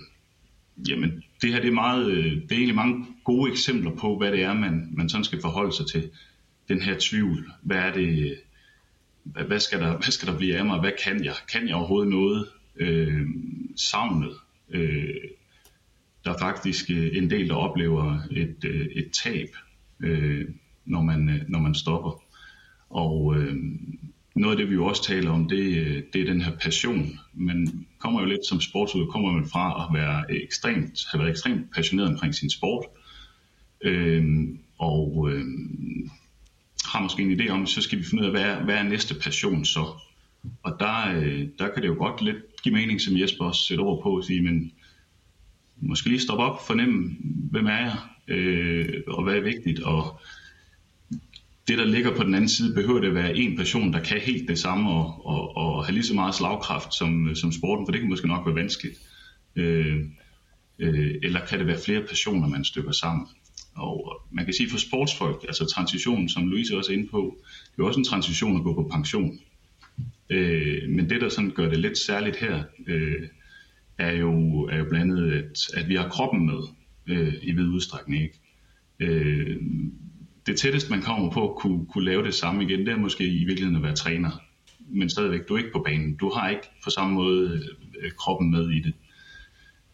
jamen, 0.88 1.24
det 1.42 1.52
her 1.52 1.60
det 1.60 1.68
er, 1.68 1.74
meget, 1.74 2.10
øh, 2.10 2.24
det 2.24 2.52
er 2.52 2.56
egentlig 2.56 2.74
mange 2.74 3.06
gode 3.24 3.50
eksempler 3.50 3.90
på, 3.90 4.18
hvad 4.18 4.32
det 4.32 4.42
er, 4.42 4.54
man, 4.54 4.88
man 4.92 5.08
sådan 5.08 5.24
skal 5.24 5.40
forholde 5.40 5.72
sig 5.72 5.86
til. 5.86 6.10
Den 6.68 6.82
her 6.82 6.96
tvivl. 7.00 7.52
Hvad 7.62 7.76
er 7.76 7.92
det, 7.92 8.40
hvad, 9.22 9.44
hvad, 9.44 9.60
skal 9.60 9.80
der, 9.80 9.90
hvad 9.90 10.10
skal 10.10 10.28
der 10.28 10.36
blive 10.36 10.56
af 10.56 10.64
mig? 10.64 10.80
Hvad 10.80 10.92
kan 11.04 11.24
jeg? 11.24 11.34
Kan 11.52 11.68
jeg 11.68 11.76
overhovedet 11.76 12.10
noget? 12.10 12.48
Øh, 12.76 13.26
savnet. 13.76 14.32
Øh, 14.70 15.14
der 16.24 16.34
er 16.34 16.38
faktisk 16.38 16.90
øh, 16.90 17.10
en 17.12 17.30
del, 17.30 17.48
der 17.48 17.54
oplever 17.54 18.18
et, 18.30 18.64
øh, 18.64 18.86
et 18.86 19.10
tab, 19.10 19.48
øh, 20.00 20.48
når, 20.84 21.02
man, 21.02 21.28
øh, 21.28 21.48
når 21.48 21.58
man 21.58 21.74
stopper. 21.74 22.22
Og 22.90 23.36
øh, 23.36 23.56
noget 24.34 24.54
af 24.54 24.58
det, 24.58 24.70
vi 24.70 24.74
jo 24.74 24.86
også 24.86 25.04
taler 25.04 25.30
om, 25.30 25.48
det, 25.48 25.76
øh, 25.76 26.02
det 26.12 26.20
er 26.20 26.24
den 26.24 26.40
her 26.40 26.52
passion. 26.56 27.18
Man 27.34 27.86
kommer 27.98 28.20
jo 28.20 28.26
lidt 28.26 28.46
som 28.46 28.60
sportsudøver, 28.60 29.10
kommer 29.10 29.32
man 29.32 29.46
fra 29.46 29.84
at 29.84 30.00
være 30.00 30.42
ekstremt, 30.44 31.06
have 31.10 31.18
været 31.20 31.30
ekstremt 31.30 31.74
passioneret 31.74 32.10
omkring 32.10 32.34
sin 32.34 32.50
sport. 32.50 32.84
øhm, 33.80 34.58
og 34.78 35.28
øhm, 35.32 36.10
har 36.84 37.02
måske 37.02 37.22
en 37.22 37.40
idé 37.40 37.48
om, 37.48 37.66
så 37.66 37.82
skal 37.82 37.98
vi 37.98 38.04
finde 38.04 38.22
ud 38.22 38.26
af, 38.26 38.32
hvad 38.32 38.42
er, 38.42 38.64
hvad 38.64 38.74
er 38.74 38.82
næste 38.82 39.14
passion 39.14 39.64
så? 39.64 39.86
Og 40.62 40.76
der, 40.80 41.20
øh, 41.20 41.46
der 41.58 41.68
kan 41.72 41.82
det 41.82 41.88
jo 41.88 41.94
godt 41.98 42.22
lidt 42.22 42.62
give 42.62 42.74
mening, 42.74 43.00
som 43.00 43.18
Jesper 43.18 43.44
også 43.44 43.62
sætter 43.62 43.84
ord 43.84 44.02
på, 44.02 44.16
at 44.16 44.24
sige, 44.24 44.42
men 44.42 44.72
måske 45.76 46.08
lige 46.08 46.20
stoppe 46.20 46.44
op, 46.44 46.66
fornemme, 46.66 47.16
hvem 47.50 47.66
er 47.66 47.78
jeg, 47.78 47.96
øh, 48.28 49.02
og 49.06 49.24
hvad 49.24 49.36
er 49.36 49.40
vigtigt, 49.40 49.80
og 49.80 50.20
det, 51.68 51.78
der 51.78 51.84
ligger 51.84 52.16
på 52.16 52.22
den 52.22 52.34
anden 52.34 52.48
side, 52.48 52.74
behøver 52.74 53.00
det 53.00 53.08
at 53.08 53.14
være 53.14 53.36
en 53.36 53.56
person, 53.56 53.92
der 53.92 54.00
kan 54.00 54.20
helt 54.20 54.48
det 54.48 54.58
samme 54.58 54.90
og, 54.90 55.26
og, 55.26 55.56
og 55.56 55.84
have 55.84 55.94
lige 55.94 56.04
så 56.04 56.14
meget 56.14 56.34
slagkraft 56.34 56.94
som, 56.94 57.34
som 57.34 57.52
sporten, 57.52 57.86
for 57.86 57.92
det 57.92 58.00
kan 58.00 58.10
måske 58.10 58.28
nok 58.28 58.46
være 58.46 58.54
vanskeligt. 58.54 58.98
Øh, 59.56 59.96
øh, 60.78 61.14
eller 61.22 61.40
kan 61.46 61.58
det 61.58 61.66
være 61.66 61.80
flere 61.84 62.00
personer, 62.00 62.48
man 62.48 62.64
stykker 62.64 62.92
sammen? 62.92 63.26
Og 63.76 64.22
man 64.32 64.44
kan 64.44 64.54
sige 64.54 64.70
for 64.70 64.78
sportsfolk, 64.78 65.44
altså 65.48 65.66
transitionen, 65.66 66.28
som 66.28 66.48
Louise 66.48 66.76
også 66.76 66.92
er 66.92 66.96
inde 66.96 67.08
på, 67.08 67.38
det 67.76 67.82
er 67.82 67.86
også 67.86 68.00
en 68.00 68.04
transition 68.04 68.56
at 68.56 68.62
gå 68.62 68.74
på 68.74 68.88
pension. 68.92 69.38
Øh, 70.30 70.88
men 70.88 71.10
det, 71.10 71.20
der 71.20 71.28
sådan 71.28 71.50
gør 71.50 71.68
det 71.68 71.78
lidt 71.78 71.98
særligt 71.98 72.36
her, 72.36 72.62
øh, 72.86 73.28
er, 73.98 74.12
jo, 74.12 74.60
er 74.62 74.78
jo 74.78 74.84
blandt 74.84 75.12
andet, 75.12 75.32
at, 75.32 75.80
at 75.82 75.88
vi 75.88 75.94
har 75.94 76.08
kroppen 76.08 76.46
med 76.46 76.62
øh, 77.06 77.34
i 77.42 77.52
vid 77.52 77.68
udstrækning. 77.68 78.22
Ikke? 78.22 78.38
Øh, 79.00 79.56
det 80.46 80.56
tætteste, 80.56 80.90
man 80.90 81.02
kommer 81.02 81.30
på 81.30 81.50
at 81.50 81.56
kunne, 81.56 81.86
kunne 81.86 82.04
lave 82.04 82.24
det 82.24 82.34
samme 82.34 82.64
igen, 82.64 82.80
det 82.80 82.88
er 82.88 82.96
måske 82.96 83.26
i 83.26 83.44
virkeligheden 83.44 83.76
at 83.76 83.82
være 83.82 83.94
træner. 83.94 84.30
Men 84.88 85.10
stadigvæk, 85.10 85.40
du 85.48 85.54
er 85.54 85.58
ikke 85.58 85.72
på 85.72 85.82
banen. 85.86 86.16
Du 86.16 86.30
har 86.30 86.48
ikke 86.48 86.70
på 86.84 86.90
samme 86.90 87.14
måde 87.14 87.62
øh, 88.00 88.10
kroppen 88.10 88.50
med 88.50 88.70
i 88.70 88.80
det. 88.80 88.94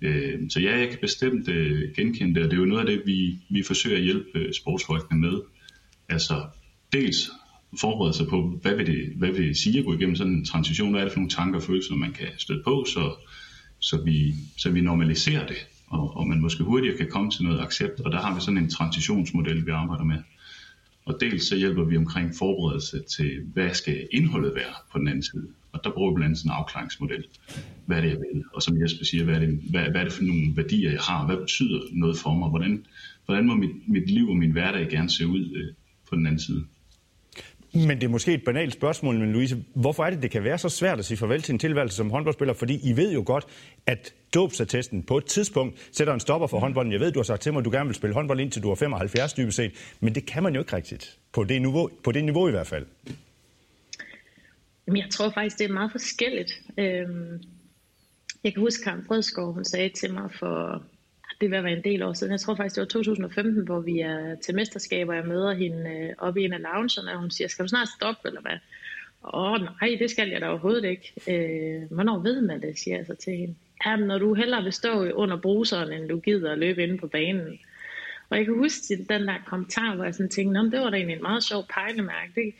Øh, 0.00 0.50
så 0.50 0.60
ja, 0.60 0.78
jeg 0.78 0.88
kan 0.88 0.98
bestemt 1.00 1.48
øh, 1.48 1.92
genkende 1.96 2.34
det, 2.34 2.42
og 2.44 2.50
det 2.50 2.56
er 2.56 2.60
jo 2.60 2.66
noget 2.66 2.80
af 2.80 2.86
det, 2.86 3.02
vi, 3.06 3.38
vi 3.50 3.62
forsøger 3.62 3.96
at 3.96 4.02
hjælpe 4.02 4.28
øh, 4.34 4.52
sportsfolkene 4.52 5.20
med. 5.20 5.40
Altså 6.08 6.42
dels 6.92 7.30
forberede 7.80 8.14
sig 8.14 8.26
på, 8.26 8.58
hvad 8.62 8.76
vil, 8.76 8.86
det, 8.86 9.12
hvad 9.16 9.28
vil 9.32 9.48
det 9.48 9.56
sige 9.56 9.78
at 9.78 9.84
gå 9.84 9.94
igennem 9.94 10.16
sådan 10.16 10.32
en 10.32 10.44
transition, 10.44 10.90
hvad 10.90 11.00
er 11.00 11.04
det 11.04 11.12
for 11.12 11.20
nogle 11.20 11.30
tanker 11.30 11.58
og 11.58 11.62
følelser, 11.62 11.94
man 11.94 12.12
kan 12.12 12.28
støde 12.38 12.62
på, 12.64 12.84
så, 12.88 13.14
så, 13.78 14.02
vi, 14.04 14.34
så 14.56 14.70
vi 14.70 14.80
normaliserer 14.80 15.46
det, 15.46 15.66
og, 15.86 16.16
og 16.16 16.28
man 16.28 16.40
måske 16.40 16.64
hurtigere 16.64 16.96
kan 16.96 17.10
komme 17.10 17.30
til 17.30 17.44
noget 17.44 17.60
accept, 17.60 18.00
og 18.00 18.12
der 18.12 18.20
har 18.20 18.34
vi 18.34 18.40
sådan 18.40 18.58
en 18.58 18.70
transitionsmodel, 18.70 19.66
vi 19.66 19.70
arbejder 19.70 20.04
med. 20.04 20.18
Og 21.10 21.16
dels 21.20 21.48
så 21.48 21.56
hjælper 21.56 21.84
vi 21.84 21.96
omkring 21.96 22.34
forberedelse 22.38 23.02
til, 23.16 23.30
hvad 23.52 23.74
skal 23.74 24.08
indholdet 24.12 24.54
være 24.54 24.74
på 24.92 24.98
den 24.98 25.08
anden 25.08 25.22
side. 25.22 25.46
Og 25.72 25.80
der 25.84 25.90
bruger 25.90 26.10
vi 26.10 26.14
blandt 26.14 26.26
andet 26.26 26.38
sådan 26.38 26.50
en 26.50 26.56
afklaringsmodel. 26.60 27.24
Hvad 27.86 27.96
er 27.96 28.00
det, 28.00 28.08
jeg 28.08 28.18
vil? 28.18 28.44
Og 28.54 28.62
som 28.62 28.82
Jesper 28.82 29.04
siger, 29.04 29.24
hvad 29.24 29.34
er 29.34 29.38
det, 29.38 29.60
hvad, 29.70 29.82
hvad 29.90 30.00
er 30.00 30.04
det 30.04 30.12
for 30.12 30.22
nogle 30.22 30.56
værdier, 30.56 30.90
jeg 30.90 31.00
har? 31.00 31.26
Hvad 31.26 31.36
betyder 31.36 31.80
noget 31.92 32.16
for 32.16 32.34
mig? 32.34 32.48
Hvordan, 32.48 32.86
hvordan 33.26 33.46
må 33.46 33.54
mit, 33.54 33.88
mit 33.88 34.10
liv 34.10 34.28
og 34.28 34.36
min 34.36 34.50
hverdag 34.50 34.88
gerne 34.88 35.10
se 35.10 35.26
ud 35.26 35.44
øh, 35.56 35.74
på 36.08 36.16
den 36.16 36.26
anden 36.26 36.40
side? 36.40 36.64
Men 37.74 37.90
det 37.90 38.02
er 38.02 38.08
måske 38.08 38.34
et 38.34 38.44
banalt 38.44 38.72
spørgsmål, 38.72 39.18
men 39.18 39.32
Louise, 39.32 39.64
hvorfor 39.74 40.04
er 40.04 40.10
det, 40.10 40.22
det 40.22 40.30
kan 40.30 40.44
være 40.44 40.58
så 40.58 40.68
svært 40.68 40.98
at 40.98 41.04
sige 41.04 41.18
farvel 41.18 41.42
til 41.42 41.52
en 41.52 41.58
tilværelse 41.58 41.96
som 41.96 42.10
håndboldspiller? 42.10 42.54
Fordi 42.54 42.90
I 42.90 42.96
ved 42.96 43.12
jo 43.12 43.22
godt, 43.26 43.46
at 43.86 44.14
dåbsattesten 44.34 45.02
på 45.02 45.18
et 45.18 45.24
tidspunkt 45.24 45.88
sætter 45.92 46.14
en 46.14 46.20
stopper 46.20 46.46
for 46.46 46.58
håndbolden. 46.58 46.92
Jeg 46.92 47.00
ved, 47.00 47.12
du 47.12 47.18
har 47.18 47.24
sagt 47.24 47.42
til 47.42 47.52
mig, 47.52 47.58
at 47.58 47.64
du 47.64 47.70
gerne 47.70 47.86
vil 47.86 47.94
spille 47.94 48.14
håndbold 48.14 48.40
indtil 48.40 48.62
du 48.62 48.70
er 48.70 48.74
75 48.74 49.32
dybest 49.32 49.56
set, 49.56 49.72
men 50.00 50.14
det 50.14 50.26
kan 50.26 50.42
man 50.42 50.54
jo 50.54 50.60
ikke 50.60 50.76
rigtigt. 50.76 51.18
På 51.32 51.44
det 51.44 51.62
niveau, 51.62 51.90
på 52.04 52.12
det 52.12 52.24
niveau 52.24 52.48
i 52.48 52.50
hvert 52.50 52.66
fald. 52.66 52.86
Jamen, 54.86 55.02
jeg 55.02 55.10
tror 55.10 55.30
faktisk, 55.30 55.58
det 55.58 55.64
er 55.64 55.72
meget 55.72 55.90
forskelligt. 55.90 56.52
Øhm, 56.78 57.42
jeg 58.44 58.54
kan 58.54 58.60
huske, 58.60 58.84
Karen 58.84 59.04
Fredskov, 59.08 59.52
hun 59.52 59.64
sagde 59.64 59.88
til 59.88 60.14
mig 60.14 60.30
for 60.38 60.82
det 61.40 61.50
vil 61.50 61.64
være 61.64 61.72
en 61.72 61.84
del 61.84 62.02
år 62.02 62.12
siden. 62.12 62.32
Jeg 62.32 62.40
tror 62.40 62.54
faktisk, 62.54 62.76
det 62.76 62.80
var 62.80 62.86
2015, 62.86 63.64
hvor 63.64 63.80
vi 63.80 64.00
er 64.00 64.34
til 64.34 64.54
mesterskaber, 64.54 65.12
og 65.12 65.16
jeg 65.16 65.26
møder 65.26 65.52
hende 65.52 65.90
øh, 65.90 66.14
oppe 66.18 66.40
i 66.40 66.44
en 66.44 66.52
af 66.52 66.62
loungerne, 66.62 67.12
og 67.12 67.20
hun 67.20 67.30
siger, 67.30 67.48
skal 67.48 67.62
du 67.62 67.68
snart 67.68 67.88
stoppe, 67.88 68.28
eller 68.28 68.40
hvad? 68.40 68.58
Åh, 69.24 69.52
oh, 69.52 69.60
nej, 69.60 69.96
det 69.98 70.10
skal 70.10 70.28
jeg 70.28 70.40
da 70.40 70.48
overhovedet 70.48 70.84
ikke. 70.84 71.12
Øh, 71.28 71.82
hvornår 71.90 72.18
ved 72.18 72.40
man 72.40 72.62
det, 72.62 72.78
siger 72.78 72.96
jeg 72.96 73.06
så 73.06 73.14
til 73.14 73.36
hende. 73.36 73.54
Jamen, 73.86 74.06
når 74.06 74.18
du 74.18 74.34
hellere 74.34 74.62
vil 74.62 74.72
stå 74.72 75.10
under 75.10 75.36
bruseren, 75.36 75.92
end 75.92 76.08
du 76.08 76.18
gider 76.18 76.52
at 76.52 76.58
løbe 76.58 76.82
inde 76.82 76.98
på 76.98 77.06
banen. 77.06 77.58
Og 78.30 78.36
jeg 78.36 78.44
kan 78.44 78.54
huske 78.54 78.96
den 79.08 79.28
der 79.28 79.34
kommentar, 79.46 79.94
hvor 79.94 80.04
jeg 80.04 80.14
sådan 80.14 80.30
tænkte, 80.30 80.60
det 80.60 80.80
var 80.80 80.90
da 80.90 80.96
egentlig 80.96 81.16
en 81.16 81.22
meget 81.22 81.44
sjov 81.44 81.66
pejlemærke. 81.74 82.32
Det, 82.34 82.54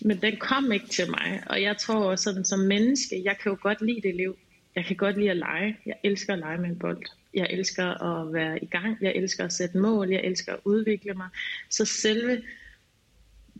men 0.00 0.16
den 0.16 0.36
kom 0.36 0.72
ikke 0.72 0.86
til 0.86 1.10
mig, 1.10 1.42
og 1.46 1.62
jeg 1.62 1.76
tror 1.76 2.10
også 2.10 2.24
sådan 2.24 2.44
som 2.44 2.60
menneske, 2.60 3.22
jeg 3.24 3.38
kan 3.42 3.52
jo 3.52 3.58
godt 3.60 3.82
lide 3.82 4.00
det 4.02 4.14
liv. 4.14 4.36
Jeg 4.76 4.84
kan 4.84 4.96
godt 4.96 5.18
lide 5.18 5.30
at 5.30 5.36
lege. 5.36 5.76
Jeg 5.86 5.94
elsker 6.04 6.32
at 6.32 6.38
lege 6.38 6.58
med 6.58 6.68
en 6.68 6.78
bold. 6.78 7.06
Jeg 7.34 7.46
elsker 7.50 8.02
at 8.02 8.32
være 8.32 8.64
i 8.64 8.66
gang. 8.66 8.96
Jeg 9.00 9.12
elsker 9.16 9.44
at 9.44 9.52
sætte 9.52 9.78
mål. 9.78 10.10
Jeg 10.10 10.20
elsker 10.24 10.52
at 10.52 10.60
udvikle 10.64 11.14
mig. 11.14 11.28
Så 11.68 11.84
selve, 11.84 12.42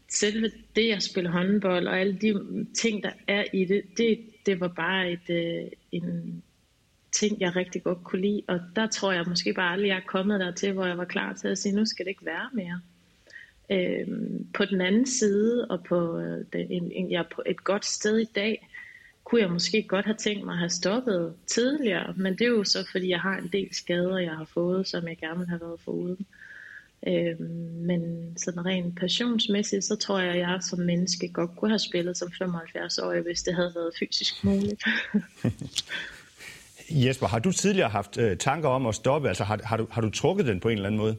selve 0.08 0.50
det 0.76 0.92
at 0.92 1.02
spille 1.02 1.30
håndbold 1.30 1.86
og 1.86 2.00
alle 2.00 2.18
de 2.18 2.66
ting, 2.74 3.02
der 3.02 3.12
er 3.26 3.44
i 3.52 3.64
det, 3.64 3.82
det, 3.96 4.20
det 4.46 4.60
var 4.60 4.68
bare 4.68 5.12
et, 5.12 5.30
øh, 5.30 5.70
en 5.92 6.42
ting, 7.12 7.40
jeg 7.40 7.56
rigtig 7.56 7.82
godt 7.82 8.04
kunne 8.04 8.22
lide. 8.22 8.42
Og 8.48 8.60
der 8.76 8.86
tror 8.86 9.12
jeg 9.12 9.24
måske 9.28 9.52
bare 9.52 9.72
aldrig, 9.72 9.88
jeg 9.88 9.96
er 9.96 10.06
kommet 10.06 10.40
dertil, 10.40 10.72
hvor 10.72 10.86
jeg 10.86 10.98
var 10.98 11.04
klar 11.04 11.32
til 11.32 11.48
at 11.48 11.58
sige, 11.58 11.74
nu 11.74 11.86
skal 11.86 12.04
det 12.04 12.10
ikke 12.10 12.26
være 12.26 12.50
mere. 12.54 12.80
Øhm, 13.72 14.46
på 14.54 14.64
den 14.64 14.80
anden 14.80 15.06
side, 15.06 15.66
og 15.70 15.84
på, 15.84 16.18
øh, 16.18 16.44
en, 16.54 16.92
en, 16.92 17.10
jeg 17.10 17.18
er 17.18 17.34
på 17.34 17.42
et 17.46 17.64
godt 17.64 17.84
sted 17.84 18.18
i 18.18 18.24
dag, 18.24 18.68
kunne 19.30 19.40
jeg 19.40 19.50
måske 19.50 19.82
godt 19.82 20.04
have 20.04 20.16
tænkt 20.16 20.44
mig 20.44 20.52
at 20.52 20.58
have 20.58 20.70
stoppet 20.70 21.34
tidligere, 21.46 22.14
men 22.16 22.32
det 22.32 22.40
er 22.40 22.48
jo 22.48 22.64
så, 22.64 22.86
fordi 22.92 23.08
jeg 23.08 23.20
har 23.20 23.36
en 23.36 23.48
del 23.52 23.68
skader, 23.72 24.18
jeg 24.18 24.32
har 24.32 24.44
fået, 24.54 24.88
som 24.88 25.08
jeg 25.08 25.16
gerne 25.16 25.38
vil 25.38 25.48
have 25.48 25.60
været 25.60 25.80
foruden. 25.84 26.26
Øhm, 27.06 27.44
men 27.86 28.32
sådan 28.36 28.66
rent 28.66 29.00
passionsmæssigt, 29.00 29.84
så 29.84 29.96
tror 29.96 30.18
jeg, 30.18 30.32
at 30.32 30.38
jeg 30.38 30.58
som 30.62 30.78
menneske 30.78 31.28
godt 31.28 31.50
kunne 31.56 31.70
have 31.70 31.78
spillet 31.78 32.16
som 32.16 32.28
75-årig, 32.42 33.22
hvis 33.22 33.42
det 33.42 33.54
havde 33.54 33.72
været 33.74 33.92
fysisk 33.98 34.44
muligt. 34.44 34.82
Jesper, 37.06 37.26
har 37.26 37.38
du 37.38 37.52
tidligere 37.52 37.88
haft 37.88 38.18
øh, 38.18 38.36
tanker 38.36 38.68
om 38.68 38.86
at 38.86 38.94
stoppe? 38.94 39.28
Altså 39.28 39.44
har, 39.44 39.60
har, 39.64 39.76
du, 39.76 39.86
har 39.90 40.00
du 40.00 40.10
trukket 40.10 40.46
den 40.46 40.60
på 40.60 40.68
en 40.68 40.74
eller 40.74 40.86
anden 40.86 41.00
måde? 41.00 41.16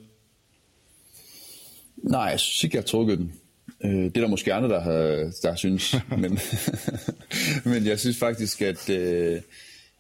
Nej, 1.98 2.22
jeg 2.22 2.40
synes 2.40 2.64
ikke, 2.64 2.76
jeg 2.76 2.82
har 2.82 2.88
trukket 2.88 3.18
den. 3.18 3.41
Øh, 3.84 3.92
det 3.92 4.18
er 4.18 4.22
der 4.22 4.28
måske 4.28 4.54
andre, 4.54 4.70
der 4.70 4.80
har, 4.80 5.32
der 5.42 5.56
synes. 5.56 5.96
men, 6.22 6.40
men 7.74 7.86
jeg 7.86 8.00
synes 8.00 8.18
faktisk, 8.18 8.62
at, 8.62 8.90
øh, 8.90 9.42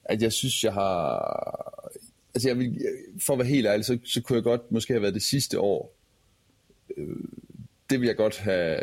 at 0.06 0.22
jeg 0.22 0.34
synes, 0.34 0.63
jeg 0.63 0.74
har... 0.74 1.98
Altså 2.34 2.50
jeg 2.50 2.58
vil, 2.58 2.86
for 3.20 3.34
at 3.34 3.39
være 3.39 3.48
helt 3.48 3.67
ærlig, 3.67 3.86
så, 3.86 3.98
så 4.06 4.22
kunne 4.22 4.36
jeg 4.36 4.44
godt 4.44 4.72
måske 4.72 4.94
have 4.94 5.02
været 5.02 5.13
det 5.13 5.24
sidste 5.24 5.60
år. 5.60 5.96
Øh, 6.98 7.15
det 7.89 8.00
vil 8.00 8.08
jeg 8.08 8.15
godt 8.15 8.38
have, 8.38 8.80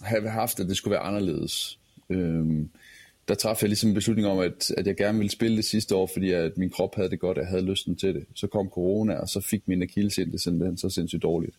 have 0.00 0.30
haft, 0.30 0.60
at 0.60 0.68
det 0.68 0.76
skulle 0.76 0.92
være 0.92 1.00
anderledes. 1.00 1.78
Øh, 2.10 2.66
der 3.28 3.34
træffede 3.34 3.64
jeg 3.64 3.68
ligesom 3.68 3.88
en 3.88 3.94
beslutning 3.94 4.28
om, 4.28 4.38
at, 4.38 4.70
at 4.76 4.86
jeg 4.86 4.96
gerne 4.96 5.18
ville 5.18 5.30
spille 5.30 5.56
det 5.56 5.64
sidste 5.64 5.94
år, 5.94 6.10
fordi 6.12 6.30
at 6.30 6.58
min 6.58 6.70
krop 6.70 6.94
havde 6.94 7.10
det 7.10 7.20
godt, 7.20 7.38
og 7.38 7.42
jeg 7.42 7.50
havde 7.50 7.64
lysten 7.64 7.96
til 7.96 8.14
det. 8.14 8.24
Så 8.34 8.46
kom 8.46 8.68
corona, 8.68 9.14
og 9.14 9.28
så 9.28 9.40
fik 9.40 9.68
min 9.68 9.82
akillesind 9.82 10.32
det 10.32 10.40
simpelthen 10.40 10.78
så 10.78 10.90
sindssygt 10.90 11.22
dårligt. 11.22 11.54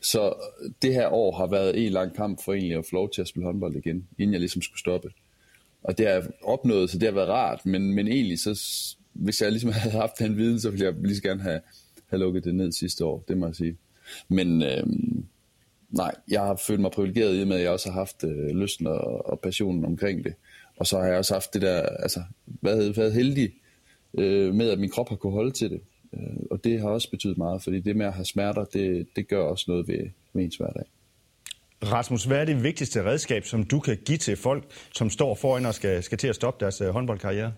Så 0.00 0.34
det 0.82 0.94
her 0.94 1.08
år 1.08 1.36
har 1.36 1.46
været 1.46 1.86
en 1.86 1.92
lang 1.92 2.14
kamp 2.14 2.44
for 2.44 2.52
egentlig 2.52 2.78
at 2.78 2.84
få 2.84 2.96
lov 2.96 3.10
til 3.10 3.20
at 3.20 3.28
spille 3.28 3.46
håndbold 3.46 3.76
igen, 3.76 4.08
inden 4.18 4.32
jeg 4.32 4.40
ligesom 4.40 4.62
skulle 4.62 4.80
stoppe. 4.80 5.10
Og 5.82 5.98
det 5.98 6.06
har 6.06 6.12
jeg 6.12 6.24
opnået, 6.42 6.90
så 6.90 6.98
det 6.98 7.08
har 7.08 7.14
været 7.14 7.28
rart, 7.28 7.66
men, 7.66 7.94
men 7.94 8.08
egentlig 8.08 8.38
så, 8.38 8.60
hvis 9.12 9.42
jeg 9.42 9.50
ligesom 9.50 9.72
havde 9.82 9.94
haft 9.94 10.18
den 10.18 10.36
viden, 10.36 10.60
så 10.60 10.70
ville 10.70 10.86
jeg 10.86 10.94
lige 10.94 11.16
så 11.16 11.22
gerne 11.22 11.42
have, 11.42 11.60
have 12.06 12.20
lukket 12.20 12.44
det 12.44 12.54
ned 12.54 12.72
sidste 12.72 13.04
år, 13.04 13.24
det 13.28 13.38
må 13.38 13.46
jeg 13.46 13.56
sige. 13.56 13.76
Men 14.28 14.62
øhm, 14.62 15.24
nej, 15.90 16.14
jeg 16.28 16.40
har 16.40 16.56
følt 16.66 16.80
mig 16.80 16.90
privilegeret 16.90 17.38
i 17.38 17.42
og 17.42 17.48
med, 17.48 17.56
at 17.56 17.62
jeg 17.62 17.70
også 17.70 17.90
har 17.90 17.98
haft 17.98 18.24
øh, 18.24 18.48
lysten 18.48 18.86
og, 18.86 19.26
og 19.26 19.40
passionen 19.40 19.84
omkring 19.84 20.24
det. 20.24 20.34
Og 20.76 20.86
så 20.86 20.98
har 20.98 21.06
jeg 21.06 21.18
også 21.18 21.34
haft 21.34 21.54
det 21.54 21.62
der, 21.62 21.80
altså 21.82 22.22
hvad 22.44 22.92
været 22.94 23.12
heldig 23.12 23.52
øh, 24.18 24.54
med, 24.54 24.70
at 24.70 24.78
min 24.78 24.90
krop 24.90 25.08
har 25.08 25.16
kunne 25.16 25.32
holde 25.32 25.50
til 25.50 25.70
det. 25.70 25.80
Øh, 26.16 26.36
og 26.50 26.64
det 26.64 26.80
har 26.80 26.88
også 26.88 27.10
betydet 27.10 27.38
meget, 27.38 27.62
fordi 27.62 27.80
det 27.80 27.96
med 27.96 28.06
at 28.06 28.12
have 28.12 28.24
smerter, 28.24 28.64
det, 28.64 29.06
det 29.16 29.28
gør 29.28 29.42
også 29.42 29.64
noget 29.68 29.88
ved, 29.88 30.10
ved 30.34 30.44
ens 30.44 30.56
hverdag. 30.56 30.84
Rasmus, 31.84 32.24
hvad 32.24 32.40
er 32.40 32.44
det 32.44 32.62
vigtigste 32.62 33.04
redskab, 33.04 33.44
som 33.44 33.64
du 33.64 33.80
kan 33.80 33.98
give 34.04 34.18
til 34.18 34.36
folk, 34.36 34.64
som 34.94 35.10
står 35.10 35.34
foran 35.34 35.66
og 35.66 35.74
skal, 35.74 36.02
skal 36.02 36.18
til 36.18 36.28
at 36.28 36.34
stoppe 36.34 36.64
deres 36.64 36.80
uh, 36.80 36.88
håndboldkarriere? 36.88 37.52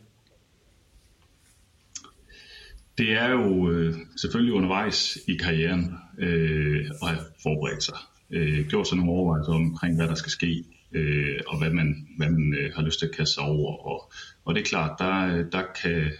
det 2.98 3.12
er 3.12 3.30
jo 3.30 3.70
øh, 3.70 3.94
selvfølgelig 4.16 4.54
undervejs 4.54 5.18
i 5.28 5.36
karrieren 5.36 5.94
øh, 6.18 6.90
at 7.02 7.08
have 7.08 7.20
forberedt 7.42 7.82
sig. 7.82 7.98
Øh, 8.30 8.66
gjort 8.68 8.88
sig 8.88 8.96
nogle 8.96 9.12
overvejelser 9.12 9.52
omkring, 9.52 9.96
hvad 9.96 10.08
der 10.08 10.14
skal 10.14 10.30
ske, 10.30 10.64
øh, 10.92 11.40
og 11.46 11.58
hvad 11.58 11.70
man, 11.70 12.06
hvad 12.16 12.30
man 12.30 12.54
øh, 12.60 12.72
har 12.74 12.82
lyst 12.82 12.98
til 12.98 13.06
at 13.06 13.16
kaste 13.16 13.34
sig 13.34 13.44
over. 13.44 13.76
Og, 13.86 14.12
og 14.44 14.54
det 14.54 14.60
er 14.60 14.64
klart, 14.64 14.98
der, 14.98 15.42
der, 15.52 15.62
kan, 15.82 16.12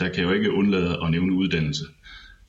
der 0.00 0.08
kan 0.08 0.16
jeg 0.16 0.24
jo 0.24 0.32
ikke 0.32 0.52
undlade 0.52 0.98
at 1.04 1.10
nævne 1.10 1.32
uddannelse. 1.32 1.84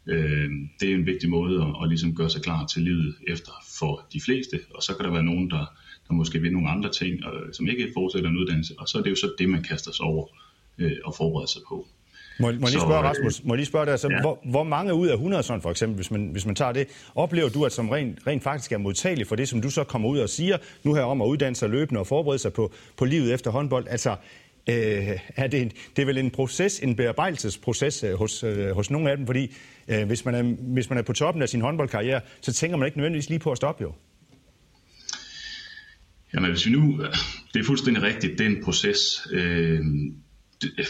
Øh, 0.07 0.49
det 0.79 0.91
er 0.91 0.95
en 0.95 1.05
vigtig 1.05 1.29
måde 1.29 1.61
at, 1.61 1.83
at 1.83 1.89
ligesom 1.89 2.15
gøre 2.15 2.29
sig 2.29 2.41
klar 2.41 2.65
til 2.65 2.81
livet 2.81 3.15
efter 3.27 3.51
for 3.79 4.07
de 4.13 4.21
fleste, 4.21 4.59
og 4.75 4.83
så 4.83 4.95
kan 4.95 5.05
der 5.05 5.11
være 5.11 5.23
nogen, 5.23 5.49
der, 5.49 5.65
der 6.07 6.13
måske 6.13 6.39
vil 6.39 6.53
nogle 6.53 6.69
andre 6.69 6.91
ting, 6.91 7.25
og, 7.25 7.33
som 7.53 7.67
ikke 7.67 7.91
fortsætter 7.93 8.29
en 8.29 8.37
uddannelse, 8.37 8.73
og 8.77 8.87
så 8.87 8.97
er 8.97 9.01
det 9.01 9.09
jo 9.09 9.15
så 9.15 9.31
det, 9.37 9.49
man 9.49 9.63
kaster 9.63 9.91
sig 9.91 10.05
over 10.05 10.27
øh, 10.77 10.91
og 11.05 11.15
forbereder 11.17 11.47
sig 11.47 11.61
på. 11.69 11.87
Må, 12.39 12.47
må 12.47 12.51
jeg 12.51 12.59
lige 12.59 12.81
spørge, 12.81 13.01
Rasmus, 13.01 13.43
må 13.43 13.53
jeg 13.53 13.57
lige 13.57 13.65
spørge 13.65 13.85
dig, 13.85 13.99
så, 13.99 14.07
ja. 14.11 14.21
hvor, 14.21 14.39
hvor 14.43 14.63
mange 14.63 14.93
ud 14.93 15.07
af 15.07 15.13
100 15.13 15.43
sådan 15.43 15.61
for 15.61 15.71
eksempel, 15.71 15.95
hvis 15.95 16.11
man, 16.11 16.29
hvis 16.31 16.45
man 16.45 16.55
tager 16.55 16.71
det, 16.71 16.87
oplever 17.15 17.49
du, 17.49 17.65
at 17.65 17.71
som 17.71 17.89
rent, 17.89 18.19
rent 18.27 18.43
faktisk 18.43 18.71
er 18.71 18.77
modtagelig 18.77 19.27
for 19.27 19.35
det, 19.35 19.49
som 19.49 19.61
du 19.61 19.69
så 19.69 19.83
kommer 19.83 20.09
ud 20.09 20.19
og 20.19 20.29
siger, 20.29 20.57
nu 20.83 20.93
her 20.93 21.01
om 21.01 21.21
at 21.21 21.25
uddanne 21.25 21.55
sig 21.55 21.69
løbende 21.69 21.99
og 21.99 22.07
forberede 22.07 22.39
sig 22.39 22.53
på, 22.53 22.71
på 22.97 23.05
livet 23.05 23.33
efter 23.33 23.51
håndbold, 23.51 23.87
altså 23.89 24.15
øh, 24.69 25.19
er 25.35 25.47
det, 25.47 25.61
en, 25.61 25.71
det 25.95 26.01
er 26.01 26.05
vel 26.05 26.17
en 26.17 26.31
proces, 26.31 26.79
en 26.79 26.95
bearbejdelsesproces 26.95 28.03
øh, 28.03 28.13
hos, 28.13 28.43
øh, 28.43 28.71
hos 28.71 28.91
nogle 28.91 29.11
af 29.11 29.17
dem, 29.17 29.25
fordi 29.25 29.53
øh, 29.87 30.07
hvis, 30.07 30.25
man 30.25 30.35
er, 30.35 30.43
hvis 30.73 30.89
man 30.89 30.97
er 30.97 31.01
på 31.01 31.13
toppen 31.13 31.43
af 31.43 31.49
sin 31.49 31.61
håndboldkarriere, 31.61 32.21
så 32.41 32.53
tænker 32.53 32.77
man 32.77 32.85
ikke 32.85 32.97
nødvendigvis 32.97 33.29
lige 33.29 33.39
på 33.39 33.51
at 33.51 33.57
stoppe 33.57 33.83
jo. 33.83 33.93
Jamen 36.33 36.51
hvis 36.51 36.65
vi 36.65 36.71
nu, 36.71 37.01
øh, 37.01 37.13
det 37.53 37.59
er 37.59 37.63
fuldstændig 37.63 38.03
rigtigt, 38.03 38.39
den 38.39 38.63
proces. 38.63 39.27
Øh, 39.31 39.79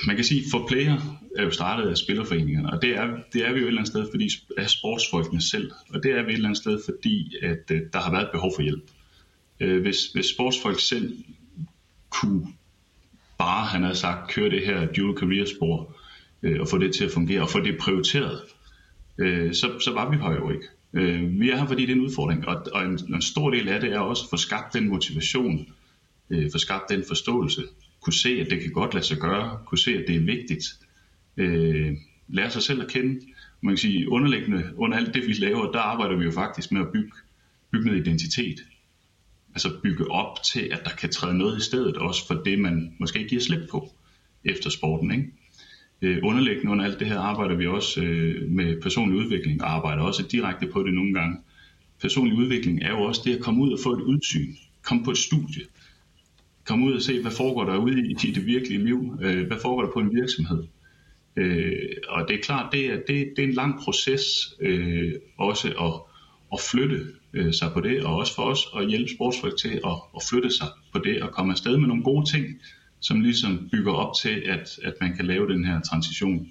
man 0.08 0.16
kan 0.16 0.24
sige, 0.26 0.44
for 0.52 0.68
player 0.68 1.20
er 1.38 1.44
jo 1.44 1.52
startet 1.52 1.90
af 1.90 1.98
spillerforeningerne, 1.98 2.74
og 2.74 2.82
det 2.82 2.90
er, 2.90 3.18
det 3.34 3.48
er 3.48 3.54
vi 3.54 3.60
jo 3.60 3.66
et 3.66 3.68
eller 3.68 3.82
andet 3.82 3.88
sted, 3.88 4.08
fordi 4.12 4.30
af 4.58 4.70
sportsfolkene 4.70 5.42
selv, 5.42 5.72
og 5.90 6.04
det 6.04 6.12
er 6.12 6.24
vi 6.24 6.30
et 6.30 6.34
eller 6.34 6.50
andet 6.50 6.62
sted, 6.62 6.80
fordi 6.86 7.36
at 7.42 7.72
øh, 7.72 7.82
der 7.94 8.00
har 8.00 8.12
været 8.12 8.30
behov 8.32 8.52
for 8.56 8.62
hjælp. 8.62 8.84
Øh, 9.60 9.82
hvis, 9.82 10.08
hvis 10.14 10.26
sportsfolk 10.26 10.80
selv 10.80 11.18
kunne 12.10 12.48
bare, 13.46 13.66
han 13.66 13.84
havde 13.84 13.96
sagt, 13.96 14.32
køre 14.32 14.50
det 14.50 14.66
her 14.66 14.86
dual 14.86 15.18
career 15.18 15.46
spor, 15.46 15.96
øh, 16.44 16.62
og 16.62 16.68
få 16.68 16.78
det 16.78 16.96
til 16.96 17.06
at 17.06 17.12
fungere, 17.12 17.42
og 17.42 17.50
få 17.50 17.60
det 17.60 17.78
prioriteret, 17.78 18.42
øh, 19.18 19.54
så, 19.54 19.80
så 19.80 19.92
var 19.94 20.10
vi 20.10 20.18
her 20.18 20.32
jo 20.32 20.52
ikke. 20.52 20.68
Øh, 20.94 21.40
vi 21.40 21.50
er 21.50 21.58
her, 21.58 21.68
fordi 21.68 21.82
det 21.82 21.92
er 21.92 21.96
en 21.96 22.02
udfordring, 22.02 22.48
og, 22.48 22.66
og 22.74 22.86
en, 22.86 23.00
en 23.16 23.22
stor 23.22 23.50
del 23.50 23.70
af 23.70 23.80
det 23.82 23.94
er 23.94 24.00
også 24.00 24.24
at 24.24 24.30
få 24.30 24.38
skabt 24.38 24.74
den 24.74 24.90
motivation, 24.90 25.68
øh, 26.30 26.52
få 26.52 26.58
skabt 26.58 26.90
den 26.90 27.04
forståelse, 27.08 27.62
kunne 28.02 28.14
se, 28.14 28.30
at 28.30 28.48
det 28.50 28.62
kan 28.62 28.72
godt 28.72 28.94
lade 28.94 29.06
sig 29.06 29.18
gøre, 29.18 29.60
kunne 29.66 29.78
se, 29.78 29.92
at 29.92 30.04
det 30.08 30.16
er 30.16 30.20
vigtigt, 30.20 30.66
øh, 31.38 31.98
lære 32.28 32.52
sig 32.52 32.62
selv 32.62 32.82
at 32.82 32.88
kende. 32.88 33.20
Man 33.62 33.72
kan 33.72 33.78
sige, 33.78 34.10
underliggende 34.10 34.64
under 34.78 34.98
alt 34.98 35.14
det, 35.14 35.28
vi 35.28 35.34
laver, 35.34 35.72
der 35.72 35.80
arbejder 35.80 36.16
vi 36.18 36.26
jo 36.26 36.32
faktisk 36.32 36.72
med 36.72 36.82
at 36.82 36.88
bygge, 36.94 37.12
bygge 37.72 37.86
noget 37.86 38.08
identitet. 38.08 38.60
Altså 39.56 39.70
bygge 39.84 40.12
op 40.12 40.44
til, 40.44 40.70
at 40.72 40.82
der 40.84 40.90
kan 40.90 41.10
træde 41.10 41.38
noget 41.38 41.58
i 41.58 41.64
stedet, 41.64 41.98
også 41.98 42.28
for 42.28 42.34
det, 42.34 42.60
man 42.60 42.96
måske 43.00 43.28
giver 43.28 43.42
slip 43.42 43.70
på 43.72 43.94
efter 44.44 44.70
sporten. 44.70 45.12
Ikke? 45.12 45.32
Øh, 46.02 46.20
underliggende 46.24 46.72
under 46.72 46.86
alt 46.86 47.00
det 47.00 47.08
her 47.08 47.20
arbejder 47.20 47.56
vi 47.56 47.68
også 47.68 48.02
øh, 48.04 48.52
med 48.52 48.82
personlig 48.82 49.18
udvikling, 49.20 49.64
og 49.64 49.72
arbejder 49.72 50.04
også 50.04 50.24
direkte 50.32 50.68
på 50.68 50.84
det 50.84 50.94
nogle 50.94 51.14
gange. 51.14 51.38
Personlig 52.02 52.38
udvikling 52.38 52.84
er 52.84 52.90
jo 52.90 53.02
også 53.02 53.22
det 53.26 53.36
at 53.36 53.42
komme 53.42 53.64
ud 53.64 53.72
og 53.72 53.80
få 53.84 53.94
et 53.94 54.02
udsyn, 54.02 54.56
komme 54.84 55.04
på 55.04 55.12
et 55.12 55.18
studie, 55.18 55.62
komme 56.66 56.86
ud 56.86 56.94
og 56.94 57.02
se, 57.02 57.22
hvad 57.22 57.32
foregår 57.32 57.64
der 57.64 57.78
ude 57.78 58.00
i, 58.00 58.12
i 58.28 58.32
det 58.32 58.46
virkelige 58.46 58.86
liv, 58.86 59.18
øh, 59.22 59.48
hvad 59.48 59.58
foregår 59.62 59.82
der 59.82 59.92
på 59.92 60.00
en 60.00 60.16
virksomhed. 60.16 60.64
Øh, 61.36 61.90
og 62.08 62.28
det 62.28 62.36
er 62.36 62.42
klart, 62.42 62.72
det 62.72 62.86
er, 62.86 62.96
det, 62.96 63.34
det 63.36 63.44
er 63.44 63.48
en 63.48 63.54
lang 63.54 63.80
proces 63.80 64.24
øh, 64.60 65.14
også 65.38 65.68
at, 65.68 66.15
at 66.56 66.60
flytte 66.72 67.00
øh, 67.34 67.54
sig 67.54 67.70
på 67.74 67.82
det, 67.82 68.04
og 68.04 68.16
også 68.16 68.36
for 68.36 68.44
os 68.44 68.64
at 68.78 68.90
hjælpe 68.90 69.12
sportsfolk 69.16 69.58
til 69.58 69.74
at, 69.90 69.98
at 70.18 70.22
flytte 70.30 70.52
sig 70.52 70.68
på 70.94 71.00
det, 71.06 71.22
og 71.22 71.32
komme 71.32 71.52
afsted 71.52 71.78
med 71.78 71.88
nogle 71.88 72.04
gode 72.04 72.26
ting, 72.34 72.46
som 73.00 73.22
ligesom 73.22 73.70
bygger 73.72 73.94
op 73.94 74.14
til, 74.22 74.36
at, 74.56 74.80
at 74.84 74.94
man 75.02 75.16
kan 75.16 75.26
lave 75.26 75.54
den 75.54 75.66
her 75.66 75.82
transition 75.82 76.48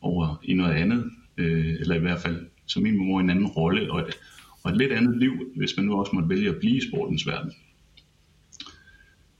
over 0.00 0.40
i 0.44 0.54
noget 0.54 0.72
andet, 0.72 1.10
øh, 1.36 1.74
eller 1.80 1.94
i 1.94 1.98
hvert 1.98 2.20
fald 2.20 2.46
som 2.66 2.82
minimum 2.82 3.20
en 3.20 3.30
anden 3.30 3.46
rolle, 3.46 3.92
og 3.92 4.00
et, 4.00 4.18
og 4.62 4.70
et 4.70 4.76
lidt 4.76 4.92
andet 4.92 5.18
liv, 5.18 5.32
hvis 5.56 5.76
man 5.76 5.86
nu 5.86 5.94
også 5.94 6.12
måtte 6.14 6.28
vælge 6.28 6.48
at 6.48 6.56
blive 6.60 6.76
i 6.76 6.88
sportens 6.90 7.26
verden. 7.26 7.52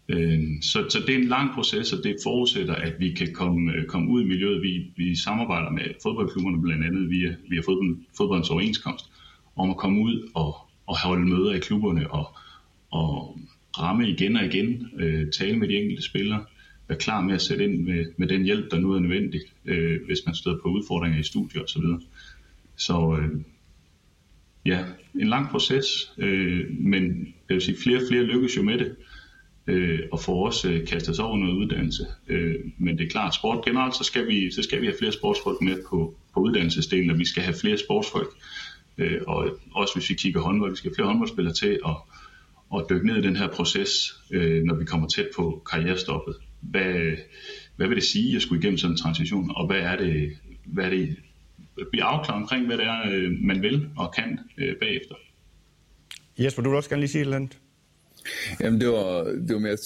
Øh, 0.08 0.42
så, 0.62 0.86
så 0.88 0.98
det 1.06 1.14
er 1.14 1.18
en 1.18 1.28
lang 1.28 1.54
proces, 1.54 1.92
og 1.92 2.04
det 2.04 2.16
forudsætter, 2.22 2.74
at 2.74 2.94
vi 2.98 3.10
kan 3.10 3.32
komme, 3.32 3.72
øh, 3.72 3.86
komme 3.86 4.10
ud 4.10 4.22
i 4.22 4.26
miljøet. 4.26 4.62
Vi, 4.62 4.92
vi 4.96 5.14
samarbejder 5.14 5.70
med 5.70 5.82
fodboldklubberne 6.02 6.62
blandt 6.62 6.84
andet 6.84 7.10
via, 7.10 7.36
via 7.50 7.60
fodbold, 7.60 7.96
fodboldens 8.16 8.50
overenskomst, 8.50 9.09
om 9.60 9.70
at 9.70 9.76
komme 9.76 10.02
ud 10.02 10.30
og, 10.34 10.56
og 10.86 10.98
holde 10.98 11.28
møder 11.28 11.52
i 11.52 11.58
klubberne 11.58 12.10
og, 12.10 12.36
og 12.90 13.38
ramme 13.78 14.08
igen 14.08 14.36
og 14.36 14.44
igen, 14.44 14.88
øh, 14.98 15.30
tale 15.30 15.58
med 15.58 15.68
de 15.68 15.74
enkelte 15.74 16.02
spillere, 16.02 16.44
være 16.88 16.98
klar 16.98 17.20
med 17.20 17.34
at 17.34 17.42
sætte 17.42 17.64
ind 17.64 17.80
med, 17.84 18.04
med 18.16 18.28
den 18.28 18.44
hjælp, 18.44 18.70
der 18.70 18.78
nu 18.78 18.92
er 18.92 19.00
nødvendig, 19.00 19.40
øh, 19.64 20.00
hvis 20.06 20.18
man 20.26 20.34
støder 20.34 20.58
på 20.62 20.68
udfordringer 20.68 21.18
i 21.18 21.22
studier 21.22 21.62
osv. 21.62 21.82
Så, 21.82 21.98
så 22.76 23.18
øh, 23.20 23.40
ja, 24.66 24.84
en 25.20 25.28
lang 25.28 25.48
proces, 25.48 26.12
øh, 26.18 26.66
men 26.70 27.34
jeg 27.48 27.54
vil 27.54 27.60
sige, 27.60 27.78
flere 27.82 27.96
og 27.96 28.02
flere 28.08 28.22
lykkes 28.22 28.56
jo 28.56 28.62
med 28.62 28.78
det 28.78 28.96
øh, 29.66 30.00
og 30.12 30.20
får 30.20 30.46
også 30.46 30.70
øh, 30.70 30.86
kastet 30.86 31.16
sig 31.16 31.24
over 31.24 31.38
noget 31.38 31.54
uddannelse. 31.54 32.06
Øh, 32.28 32.54
men 32.78 32.98
det 32.98 33.04
er 33.04 33.10
klart, 33.10 33.34
sport 33.34 33.64
generelt, 33.64 33.96
så 33.96 34.04
skal 34.04 34.26
vi, 34.28 34.50
så 34.50 34.62
skal 34.62 34.80
vi 34.80 34.86
have 34.86 34.96
flere 34.98 35.12
sportsfolk 35.12 35.62
med 35.62 35.76
på, 35.90 36.14
på 36.34 36.40
uddannelsesdelen, 36.40 37.10
og 37.10 37.18
vi 37.18 37.24
skal 37.24 37.42
have 37.42 37.56
flere 37.60 37.78
sportsfolk. 37.78 38.28
Øh, 39.00 39.20
og 39.26 39.58
også 39.74 39.94
hvis 39.94 40.10
vi 40.10 40.14
kigger 40.14 40.40
håndbold, 40.40 40.70
vi 40.70 40.76
skal 40.76 40.90
have 40.90 40.94
flere 40.94 41.08
håndboldspillere 41.08 41.54
til 41.54 41.80
at, 41.86 41.96
at 42.74 42.86
dykke 42.90 43.06
ned 43.06 43.16
i 43.16 43.22
den 43.22 43.36
her 43.36 43.48
proces, 43.48 44.14
øh, 44.30 44.62
når 44.62 44.74
vi 44.74 44.84
kommer 44.84 45.08
tæt 45.08 45.28
på 45.36 45.62
karrierestoppet. 45.70 46.36
Hvad, 46.60 47.16
hvad 47.76 47.88
vil 47.88 47.96
det 47.96 48.04
sige 48.04 48.36
at 48.36 48.42
skulle 48.42 48.60
igennem 48.60 48.78
sådan 48.78 48.94
en 48.94 48.98
transition, 48.98 49.50
og 49.56 49.66
hvad 49.66 49.80
er 49.80 49.96
det, 49.96 50.38
hvad 50.64 50.84
er 50.84 50.90
det 50.90 51.16
blive 51.90 52.04
afklaret 52.04 52.42
omkring, 52.42 52.66
hvad 52.66 52.78
det 52.78 52.86
er, 52.86 53.10
øh, 53.10 53.32
man 53.40 53.62
vil 53.62 53.88
og 53.96 54.14
kan 54.14 54.38
øh, 54.58 54.76
bagefter. 54.80 55.14
Jesper, 56.38 56.62
du 56.62 56.70
vil 56.70 56.76
også 56.76 56.90
gerne 56.90 57.00
lige 57.00 57.10
sige 57.10 57.20
et 57.20 57.24
eller 57.24 57.36
andet? 57.36 57.58
Jamen, 58.60 58.80
det 58.80 58.88
var, 58.88 59.24
det 59.24 59.54
var 59.54 59.58
mere 59.58 59.76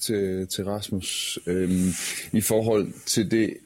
til, 0.00 0.46
til 0.48 0.64
Rasmus. 0.64 1.38
Øhm, 1.46 1.88
I 2.32 2.40
forhold 2.40 2.92
til 3.06 3.30
det 3.30 3.56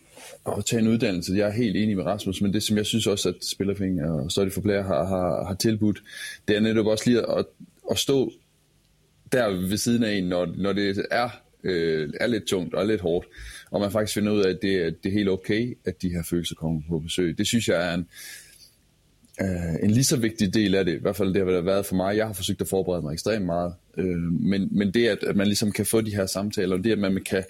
at 0.58 0.64
tage 0.64 0.82
en 0.82 0.88
uddannelse, 0.88 1.32
jeg 1.34 1.48
er 1.48 1.52
helt 1.52 1.76
enig 1.76 1.96
med 1.96 2.04
Rasmus, 2.04 2.40
men 2.40 2.52
det 2.52 2.62
som 2.62 2.76
jeg 2.76 2.86
synes 2.86 3.06
også, 3.06 3.28
at 3.28 3.34
Spillerfing 3.44 4.02
og 4.02 4.30
Study 4.30 4.52
for 4.52 4.60
Player 4.60 4.82
har, 4.82 5.04
har, 5.04 5.44
har 5.44 5.54
tilbudt, 5.54 6.02
det 6.48 6.56
er 6.56 6.60
netop 6.60 6.86
også 6.86 7.10
lige 7.10 7.38
at, 7.38 7.46
at 7.90 7.98
stå 7.98 8.32
der 9.32 9.48
ved 9.48 9.76
siden 9.76 10.04
af 10.04 10.12
en, 10.12 10.24
når, 10.24 10.46
når 10.56 10.72
det 10.72 11.06
er, 11.10 11.28
øh, 11.64 12.12
er 12.20 12.26
lidt 12.26 12.44
tungt 12.44 12.74
og 12.74 12.82
er 12.82 12.86
lidt 12.86 13.00
hårdt, 13.00 13.26
og 13.70 13.80
man 13.80 13.90
faktisk 13.90 14.14
finder 14.14 14.32
ud 14.32 14.42
af, 14.42 14.50
at 14.50 14.58
det, 14.62 15.02
det 15.04 15.08
er 15.08 15.12
helt 15.12 15.28
okay, 15.28 15.78
at 15.84 16.02
de 16.02 16.08
her 16.08 16.22
følelser 16.22 16.54
kommer 16.54 16.80
på 16.88 16.98
besøg. 16.98 17.38
Det 17.38 17.46
synes 17.46 17.68
jeg 17.68 17.90
er 17.90 17.94
en, 17.94 18.06
Uh, 19.40 19.84
en 19.84 19.90
lige 19.90 20.04
så 20.04 20.16
vigtig 20.16 20.54
del 20.54 20.74
af 20.74 20.84
det, 20.84 20.94
i 20.94 21.00
hvert 21.00 21.16
fald 21.16 21.34
det 21.34 21.54
har 21.54 21.60
været 21.60 21.86
for 21.86 21.96
mig. 21.96 22.16
Jeg 22.16 22.26
har 22.26 22.32
forsøgt 22.32 22.60
at 22.60 22.68
forberede 22.68 23.02
mig 23.02 23.12
ekstremt 23.12 23.46
meget. 23.46 23.74
Uh, 23.98 24.04
men, 24.42 24.68
men 24.70 24.94
det, 24.94 25.08
at, 25.08 25.18
at 25.22 25.36
man 25.36 25.46
ligesom 25.46 25.72
kan 25.72 25.86
få 25.86 26.00
de 26.00 26.16
her 26.16 26.26
samtaler, 26.26 26.76
og 26.76 26.84
det, 26.84 26.92
at 26.92 26.98
man 26.98 27.24
kan 27.26 27.44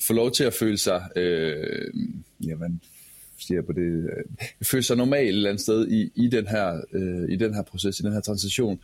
få 0.00 0.12
lov 0.12 0.32
til 0.32 0.44
at 0.44 0.54
føle 0.54 0.78
sig, 0.78 1.02
uh, 1.16 2.00
ja, 2.48 2.54
hvad 2.54 2.68
siger 3.38 3.62
på 3.62 3.72
det, 3.72 4.04
uh, 4.04 4.66
føle 4.66 4.82
sig 4.82 4.96
normal 4.96 5.22
et 5.24 5.28
eller 5.28 5.50
andet 5.50 5.62
sted 5.62 5.88
i, 5.88 6.12
i, 6.14 6.28
den 6.28 6.46
her, 6.46 6.80
uh, 6.92 7.30
i 7.30 7.36
den 7.36 7.54
her 7.54 7.62
proces, 7.62 8.00
i 8.00 8.02
den 8.02 8.12
her 8.12 8.20
transition, 8.20 8.80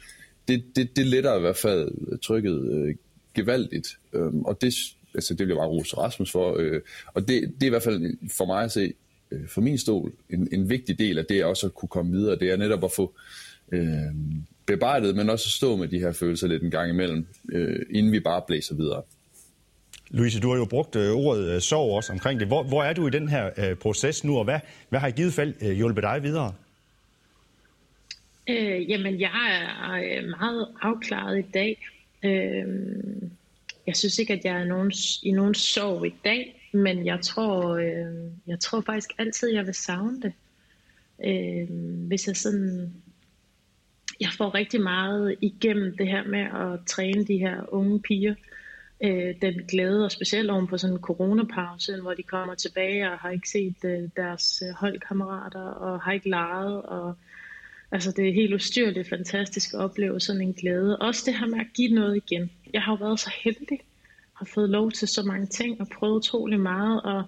det, 0.48 0.64
det, 0.76 0.96
det 0.96 1.06
letter 1.06 1.36
i 1.36 1.40
hvert 1.40 1.56
fald 1.56 2.18
trykket 2.18 2.58
uh, 2.58 2.94
gevaldigt. 3.34 3.88
Uh, 4.12 4.42
og 4.44 4.60
det, 4.60 4.74
altså, 5.14 5.34
det 5.34 5.40
vil 5.40 5.48
jeg 5.48 5.56
bare 5.56 5.68
rose 5.68 5.96
Rasmus 5.96 6.30
for. 6.30 6.52
Uh, 6.52 6.80
og 7.14 7.28
det, 7.28 7.42
det 7.54 7.62
er 7.62 7.66
i 7.66 7.68
hvert 7.68 7.82
fald 7.82 8.16
for 8.36 8.46
mig 8.46 8.64
at 8.64 8.72
se 8.72 8.92
øh, 9.30 9.48
for 9.48 9.60
min 9.60 9.78
stol 9.78 10.12
en, 10.30 10.48
en 10.52 10.68
vigtig 10.68 10.98
del 10.98 11.18
af 11.18 11.24
det 11.24 11.44
også 11.44 11.66
at 11.66 11.74
kunne 11.74 11.88
komme 11.88 12.12
videre. 12.12 12.38
Det 12.38 12.50
er 12.50 12.56
netop 12.56 12.84
at 12.84 12.92
få 12.92 13.14
øh, 13.72 14.14
bearbejdet, 14.66 15.16
men 15.16 15.30
også 15.30 15.46
at 15.46 15.50
stå 15.50 15.76
med 15.76 15.88
de 15.88 15.98
her 15.98 16.12
følelser 16.12 16.46
lidt 16.46 16.62
en 16.62 16.70
gang 16.70 16.90
imellem, 16.90 17.26
øh, 17.52 17.86
inden 17.90 18.12
vi 18.12 18.20
bare 18.20 18.42
blæser 18.46 18.74
videre. 18.74 19.02
Louise, 20.10 20.40
du 20.40 20.50
har 20.50 20.56
jo 20.56 20.64
brugt 20.64 20.96
øh, 20.96 21.12
ordet 21.12 21.54
øh, 21.54 21.60
sorg 21.60 21.96
også 21.96 22.12
omkring 22.12 22.40
det. 22.40 22.48
Hvor, 22.48 22.62
hvor 22.62 22.82
er 22.82 22.92
du 22.92 23.06
i 23.06 23.10
den 23.10 23.28
her 23.28 23.50
øh, 23.56 23.76
proces 23.76 24.24
nu, 24.24 24.38
og 24.38 24.44
hvad, 24.44 24.60
hvad 24.88 25.00
har 25.00 25.08
i 25.08 25.10
givet 25.10 25.32
fald 25.32 25.54
øh, 25.62 25.72
hjulpet 25.72 26.02
dig 26.02 26.22
videre? 26.22 26.54
Øh, 28.48 28.90
jamen, 28.90 29.20
jeg 29.20 29.30
er 29.86 30.26
meget 30.38 30.68
afklaret 30.82 31.38
i 31.38 31.46
dag. 31.54 31.86
Øh, 32.22 32.66
jeg 33.86 33.96
synes 33.96 34.18
ikke, 34.18 34.32
at 34.32 34.44
jeg 34.44 34.60
er 34.60 34.64
nogen, 34.64 34.92
i 35.22 35.30
nogen 35.30 35.54
sorg 35.54 36.06
i 36.06 36.14
dag. 36.24 36.55
Men 36.76 37.06
jeg 37.06 37.20
tror, 37.20 37.76
øh, 37.76 38.30
jeg 38.46 38.60
tror 38.60 38.80
faktisk 38.80 39.10
altid, 39.18 39.48
jeg 39.52 39.66
vil 39.66 39.74
savne 39.74 40.22
det. 40.22 40.32
Øh, 41.24 41.68
hvis 42.06 42.26
jeg 42.26 42.36
sådan... 42.36 42.92
Jeg 44.20 44.28
får 44.38 44.54
rigtig 44.54 44.80
meget 44.80 45.36
igennem 45.40 45.96
det 45.96 46.06
her 46.06 46.24
med 46.24 46.40
at 46.40 46.86
træne 46.86 47.24
de 47.24 47.38
her 47.38 47.74
unge 47.74 48.00
piger. 48.00 48.34
øh, 49.00 49.34
den 49.42 49.54
glæde, 49.68 50.04
og 50.04 50.12
specielt 50.12 50.50
oven 50.50 50.66
på 50.66 50.78
sådan 50.78 50.96
en 50.96 51.02
coronapause, 51.02 52.00
hvor 52.00 52.14
de 52.14 52.22
kommer 52.22 52.54
tilbage 52.54 53.10
og 53.12 53.18
har 53.18 53.30
ikke 53.30 53.48
set 53.48 53.76
øh, 53.84 54.08
deres 54.16 54.62
øh, 54.68 54.74
holdkammerater 54.74 55.60
og 55.60 56.00
har 56.00 56.12
ikke 56.12 56.28
leget. 56.28 56.82
Og, 56.82 57.14
altså 57.90 58.12
det 58.12 58.28
er 58.28 58.32
helt 58.32 58.54
ustyrligt 58.54 59.08
fantastisk 59.08 59.74
at 59.74 59.80
opleve 59.80 60.20
sådan 60.20 60.42
en 60.42 60.52
glæde. 60.52 60.96
Også 60.96 61.22
det 61.26 61.38
her 61.38 61.46
med 61.46 61.60
at 61.60 61.72
give 61.74 61.94
noget 61.94 62.16
igen. 62.16 62.50
Jeg 62.72 62.82
har 62.82 62.92
jo 62.92 62.96
været 63.04 63.20
så 63.20 63.32
heldig, 63.44 63.80
har 64.36 64.44
fået 64.44 64.70
lov 64.70 64.92
til 64.92 65.08
så 65.08 65.22
mange 65.22 65.46
ting 65.46 65.80
og 65.80 65.88
prøvet 65.88 66.16
utrolig 66.16 66.60
meget, 66.60 67.02
og 67.02 67.24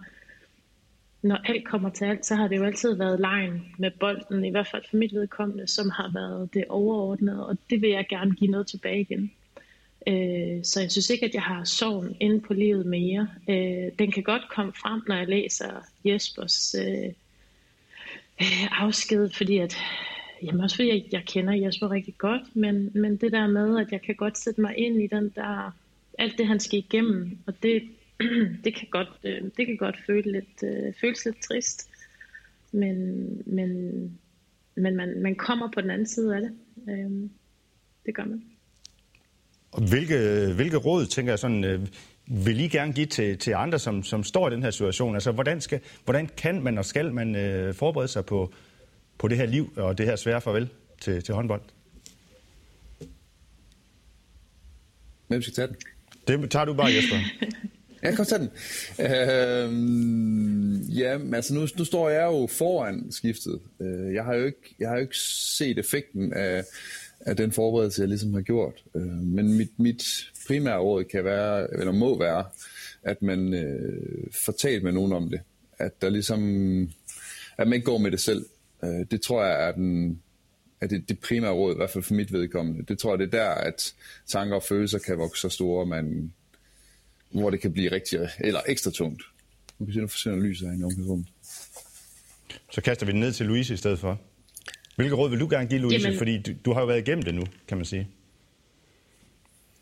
når 1.22 1.36
alt 1.36 1.64
kommer 1.64 1.90
til 1.90 2.04
alt, 2.04 2.26
så 2.26 2.34
har 2.34 2.48
det 2.48 2.56
jo 2.56 2.64
altid 2.64 2.94
været 2.94 3.20
lejen 3.20 3.74
med 3.78 3.90
bolden, 4.00 4.44
i 4.44 4.50
hvert 4.50 4.66
fald 4.66 4.82
for 4.90 4.96
mit 4.96 5.14
vedkommende, 5.14 5.66
som 5.66 5.90
har 5.90 6.10
været 6.14 6.54
det 6.54 6.64
overordnede, 6.68 7.46
og 7.46 7.58
det 7.70 7.82
vil 7.82 7.90
jeg 7.90 8.06
gerne 8.08 8.34
give 8.34 8.50
noget 8.50 8.66
tilbage 8.66 9.00
igen. 9.00 9.32
Øh, 10.06 10.64
så 10.64 10.80
jeg 10.80 10.90
synes 10.90 11.10
ikke, 11.10 11.26
at 11.26 11.34
jeg 11.34 11.42
har 11.42 11.64
sorgen 11.64 12.16
inde 12.20 12.40
på 12.40 12.54
livet 12.54 12.86
mere. 12.86 13.28
Øh, 13.48 13.92
den 13.98 14.12
kan 14.12 14.22
godt 14.22 14.42
komme 14.48 14.72
frem, 14.72 15.02
når 15.08 15.16
jeg 15.16 15.28
læser 15.28 15.70
Jespers 16.04 16.74
øh, 16.74 17.12
afsked, 18.84 19.30
fordi 19.30 19.58
at, 19.58 19.76
jamen 20.42 20.60
også 20.60 20.76
fordi 20.76 20.88
jeg, 20.88 21.04
jeg 21.12 21.22
kender 21.26 21.52
Jesper 21.52 21.90
rigtig 21.90 22.14
godt, 22.18 22.56
men, 22.56 22.90
men 22.94 23.16
det 23.16 23.32
der 23.32 23.46
med, 23.46 23.78
at 23.78 23.92
jeg 23.92 24.02
kan 24.02 24.14
godt 24.14 24.38
sætte 24.38 24.60
mig 24.60 24.78
ind 24.78 25.02
i 25.02 25.06
den 25.06 25.32
der, 25.36 25.72
alt 26.18 26.38
det 26.38 26.46
han 26.46 26.60
skal 26.60 26.78
igennem, 26.78 27.38
og 27.46 27.54
det, 27.62 27.82
det 28.64 28.74
kan 28.74 28.88
godt, 28.90 29.08
det 29.56 29.66
kan 29.66 29.76
godt 29.76 29.96
føle 30.06 30.32
lidt, 30.32 30.96
føles 31.00 31.24
lidt 31.24 31.42
trist, 31.42 31.90
men, 32.72 32.96
men, 33.46 33.70
men 34.74 34.96
man, 34.96 35.22
man 35.22 35.34
kommer 35.34 35.70
på 35.74 35.80
den 35.80 35.90
anden 35.90 36.06
side 36.06 36.36
af 36.36 36.40
det. 36.40 36.52
Det 38.06 38.14
gør 38.14 38.24
man. 38.24 38.42
Hvilke, 39.88 40.52
hvilke 40.54 40.76
råd, 40.76 41.06
tænker 41.06 41.32
jeg 41.32 41.38
sådan, 41.38 41.64
øh, 41.64 41.86
vil 42.26 42.60
I 42.60 42.68
gerne 42.68 42.92
give 42.92 43.06
til, 43.06 43.38
til 43.38 43.52
andre, 43.52 43.78
som, 43.78 44.02
som 44.02 44.24
står 44.24 44.48
i 44.48 44.52
den 44.52 44.62
her 44.62 44.70
situation? 44.70 45.14
Altså, 45.14 45.32
hvordan, 45.32 45.60
skal, 45.60 45.80
hvordan 46.04 46.28
kan 46.36 46.62
man 46.62 46.78
og 46.78 46.84
skal 46.84 47.14
man 47.14 47.36
øh, 47.36 47.74
forberede 47.74 48.08
sig 48.08 48.26
på, 48.26 48.52
på 49.18 49.28
det 49.28 49.36
her 49.36 49.46
liv 49.46 49.72
og 49.76 49.98
det 49.98 50.06
her 50.06 50.16
svære 50.16 50.40
farvel 50.40 50.68
til, 51.00 51.22
til 51.22 51.34
håndbold? 51.34 51.62
Hvem 55.28 55.42
skal 55.42 55.54
tage 55.54 55.68
den? 55.68 55.76
Det 56.28 56.50
tager 56.50 56.64
du 56.64 56.74
bare, 56.74 56.86
Jesper. 56.86 57.16
Jeg 58.02 58.16
kan 58.16 58.24
til 58.24 58.38
den. 58.38 58.50
Øh, 59.00 60.98
ja, 60.98 61.14
øhm, 61.14 61.34
altså 61.34 61.54
nu, 61.54 61.66
nu 61.78 61.84
står 61.84 62.08
jeg 62.08 62.24
jo 62.24 62.46
foran 62.46 63.12
skiftet. 63.12 63.60
Øh, 63.80 64.14
jeg 64.14 64.24
har 64.24 64.34
jo 64.34 64.44
ikke, 64.46 64.74
jeg 64.78 64.88
har 64.88 64.96
jo 64.96 65.00
ikke 65.00 65.18
set 65.56 65.78
effekten 65.78 66.32
af, 66.32 66.64
af 67.20 67.36
den 67.36 67.52
forberedelse, 67.52 68.02
jeg 68.02 68.08
ligesom 68.08 68.34
har 68.34 68.40
gjort. 68.40 68.84
Øh, 68.94 69.02
men 69.02 69.56
mit, 69.56 69.70
mit 69.78 70.02
primære 70.46 70.78
råd 70.78 71.04
kan 71.04 71.24
være, 71.24 71.74
eller 71.74 71.92
må 71.92 72.18
være, 72.18 72.44
at 73.02 73.22
man 73.22 73.54
øh, 73.54 74.32
får 74.44 74.52
talt 74.52 74.82
med 74.82 74.92
nogen 74.92 75.12
om 75.12 75.30
det. 75.30 75.40
At 75.78 76.02
der 76.02 76.08
ligesom, 76.08 76.42
at 77.58 77.68
man 77.68 77.72
ikke 77.72 77.86
går 77.86 77.98
med 77.98 78.10
det 78.10 78.20
selv. 78.20 78.46
Øh, 78.84 79.06
det 79.10 79.20
tror 79.20 79.44
jeg 79.44 79.68
er 79.68 79.72
den, 79.72 80.22
er 80.80 80.86
det, 80.86 81.08
det 81.08 81.18
primære 81.18 81.52
råd, 81.52 81.72
i 81.72 81.76
hvert 81.76 81.90
fald 81.90 82.04
for 82.04 82.14
mit 82.14 82.32
vedkommende. 82.32 82.84
Det 82.88 82.98
tror 82.98 83.12
jeg, 83.12 83.18
det 83.18 83.34
er 83.34 83.38
der, 83.38 83.50
at 83.50 83.94
tanker 84.26 84.56
og 84.56 84.62
følelser 84.62 84.98
kan 84.98 85.18
vokse 85.18 85.40
så 85.40 85.48
store, 85.48 85.86
man, 85.86 86.32
hvor 87.30 87.50
det 87.50 87.60
kan 87.60 87.72
blive 87.72 87.92
rigtig, 87.92 88.20
eller 88.40 88.60
ekstra 88.68 88.90
tungt. 88.90 89.22
Nu 89.78 89.86
kan 89.86 89.94
se, 89.94 90.00
nu 90.00 90.06
forsvinder 90.06 90.40
lyset 90.40 90.68
her 90.68 90.80
i 90.80 90.82
omklædningsrummet. 90.82 91.26
Så 92.70 92.80
kaster 92.80 93.06
vi 93.06 93.12
den 93.12 93.20
ned 93.20 93.32
til 93.32 93.46
Louise 93.46 93.74
i 93.74 93.76
stedet 93.76 93.98
for. 93.98 94.20
Hvilke 94.96 95.14
råd 95.14 95.30
vil 95.30 95.40
du 95.40 95.48
gerne 95.50 95.68
give, 95.68 95.80
Louise? 95.80 96.00
Jamen, 96.06 96.18
Fordi 96.18 96.42
du, 96.42 96.52
du 96.64 96.72
har 96.72 96.80
jo 96.80 96.86
været 96.86 96.98
igennem 96.98 97.22
det 97.22 97.34
nu, 97.34 97.44
kan 97.68 97.76
man 97.76 97.86
sige. 97.86 98.08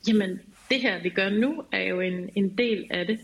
Jamen, 0.09 0.41
det 0.71 0.81
her, 0.81 1.03
vi 1.03 1.09
gør 1.09 1.31
nu, 1.31 1.65
er 1.73 1.83
jo 1.83 2.01
en, 2.01 2.31
en 2.35 2.59
del 2.59 2.87
af 2.91 3.07
det. 3.07 3.21